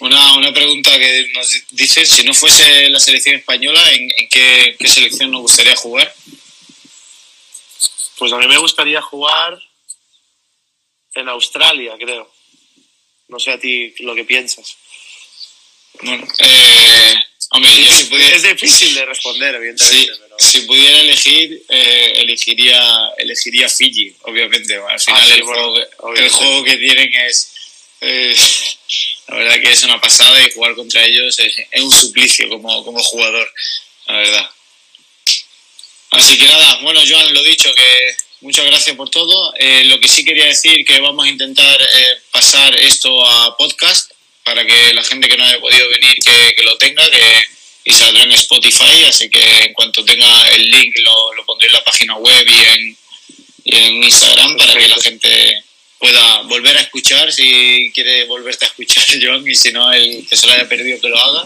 Una, 0.00 0.36
una 0.36 0.52
pregunta 0.52 0.96
que 0.98 1.30
nos 1.34 1.66
dice, 1.70 2.06
si 2.06 2.22
no 2.24 2.32
fuese 2.32 2.88
la 2.88 3.00
selección 3.00 3.36
española, 3.36 3.82
¿en, 3.92 4.12
en 4.16 4.28
qué, 4.28 4.76
qué, 4.78 4.88
selección 4.88 5.30
nos 5.30 5.42
gustaría 5.42 5.74
jugar? 5.74 6.14
Pues 8.18 8.32
a 8.32 8.38
mí 8.38 8.46
me 8.46 8.58
gustaría 8.58 9.02
jugar 9.02 9.60
en 11.14 11.28
Australia, 11.28 11.94
creo. 11.98 12.30
No 13.28 13.38
sé 13.38 13.52
a 13.52 13.58
ti 13.58 13.94
lo 14.00 14.14
que 14.14 14.24
piensas. 14.24 14.76
Bueno, 16.00 16.26
eh, 16.38 17.14
Hombre, 17.58 17.84
yo 17.84 17.92
si 17.92 18.04
pudiera, 18.04 18.36
es 18.36 18.42
difícil 18.44 18.94
de 18.94 19.04
responder, 19.04 19.52
evidentemente. 19.56 20.14
Si, 20.14 20.20
pero... 20.20 20.36
si 20.38 20.60
pudiera 20.60 21.00
elegir, 21.00 21.64
eh, 21.68 22.12
elegiría, 22.14 23.10
elegiría 23.18 23.68
Fiji, 23.68 24.14
obviamente. 24.22 24.76
Al 24.76 25.00
final, 25.00 25.20
ah, 25.20 25.26
sí, 25.26 25.32
el, 25.32 25.42
juego, 25.42 25.76
el, 26.14 26.30
juego, 26.30 26.62
que 26.62 26.76
tienen 26.76 27.12
es. 27.14 27.52
Eh, 28.00 28.36
la 29.26 29.36
verdad 29.38 29.60
que 29.60 29.72
es 29.72 29.82
una 29.82 30.00
pasada 30.00 30.40
y 30.46 30.52
jugar 30.52 30.76
contra 30.76 31.04
ellos 31.04 31.36
es, 31.40 31.52
es, 31.68 31.82
un 31.82 31.90
suplicio 31.90 32.48
como, 32.48 32.84
como 32.84 33.02
jugador, 33.02 33.52
la 34.06 34.16
verdad. 34.18 34.50
Así 36.10 36.38
que 36.38 36.44
nada, 36.44 36.78
bueno, 36.82 37.00
Joan, 37.08 37.34
lo 37.34 37.42
dicho, 37.42 37.74
que 37.74 38.16
muchas 38.42 38.66
gracias 38.66 38.94
por 38.94 39.10
todo. 39.10 39.52
Eh, 39.58 39.82
lo 39.86 39.98
que 39.98 40.06
sí 40.06 40.24
quería 40.24 40.46
decir 40.46 40.84
que 40.84 41.00
vamos 41.00 41.26
a 41.26 41.28
intentar 41.28 41.82
eh, 41.82 42.18
pasar 42.30 42.76
esto 42.76 43.26
a 43.26 43.56
podcast 43.56 44.12
para 44.48 44.64
que 44.64 44.94
la 44.94 45.04
gente 45.04 45.28
que 45.28 45.36
no 45.36 45.44
haya 45.44 45.60
podido 45.60 45.86
venir 45.90 46.14
que, 46.24 46.54
que 46.56 46.62
lo 46.62 46.76
tenga 46.78 47.08
que, 47.10 47.44
y 47.84 47.92
saldrá 47.92 48.22
en 48.22 48.32
Spotify, 48.32 49.04
así 49.06 49.28
que 49.28 49.64
en 49.64 49.74
cuanto 49.74 50.02
tenga 50.04 50.48
el 50.48 50.70
link 50.70 50.96
lo, 51.04 51.34
lo 51.34 51.44
pondré 51.44 51.66
en 51.66 51.74
la 51.74 51.84
página 51.84 52.16
web 52.16 52.46
y 52.48 52.78
en, 52.78 52.96
y 53.64 53.76
en 53.76 54.02
Instagram 54.04 54.56
para 54.56 54.74
que 54.74 54.88
la 54.88 54.96
gente 55.02 55.64
pueda 55.98 56.42
volver 56.42 56.78
a 56.78 56.80
escuchar 56.80 57.30
si 57.30 57.92
quiere 57.94 58.24
volverte 58.24 58.64
a 58.64 58.68
escuchar 58.68 59.04
John 59.22 59.46
y 59.46 59.54
si 59.54 59.70
no 59.70 59.92
el 59.92 60.26
que 60.26 60.36
se 60.36 60.46
lo 60.46 60.54
haya 60.54 60.66
perdido 60.66 60.98
que 60.98 61.08
lo 61.08 61.18
haga. 61.18 61.44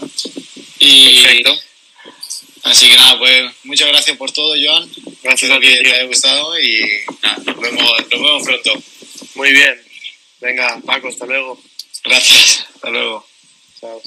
Y 0.79 1.23
Perfecto. 1.23 1.59
así 2.63 2.87
que 2.87 2.95
nada 2.95 3.19
pues 3.19 3.51
muchas 3.63 3.89
gracias 3.89 4.15
por 4.15 4.31
todo 4.31 4.55
Joan 4.55 4.89
gracias 5.21 5.51
espero 5.51 5.59
que 5.59 5.83
te 5.83 5.93
haya 5.93 6.05
gustado 6.05 6.57
y 6.57 6.79
nada, 7.21 7.37
nos, 7.45 7.59
vemos, 7.59 7.91
nos 7.99 8.21
vemos 8.21 8.43
pronto. 8.43 8.83
Muy 9.35 9.51
bien. 9.51 9.81
Venga 10.39 10.79
Paco 10.85 11.09
hasta 11.09 11.25
luego 11.25 11.61
Gracias, 12.03 12.67
hasta 12.75 12.89
luego. 12.89 13.25
Chao. 13.79 14.01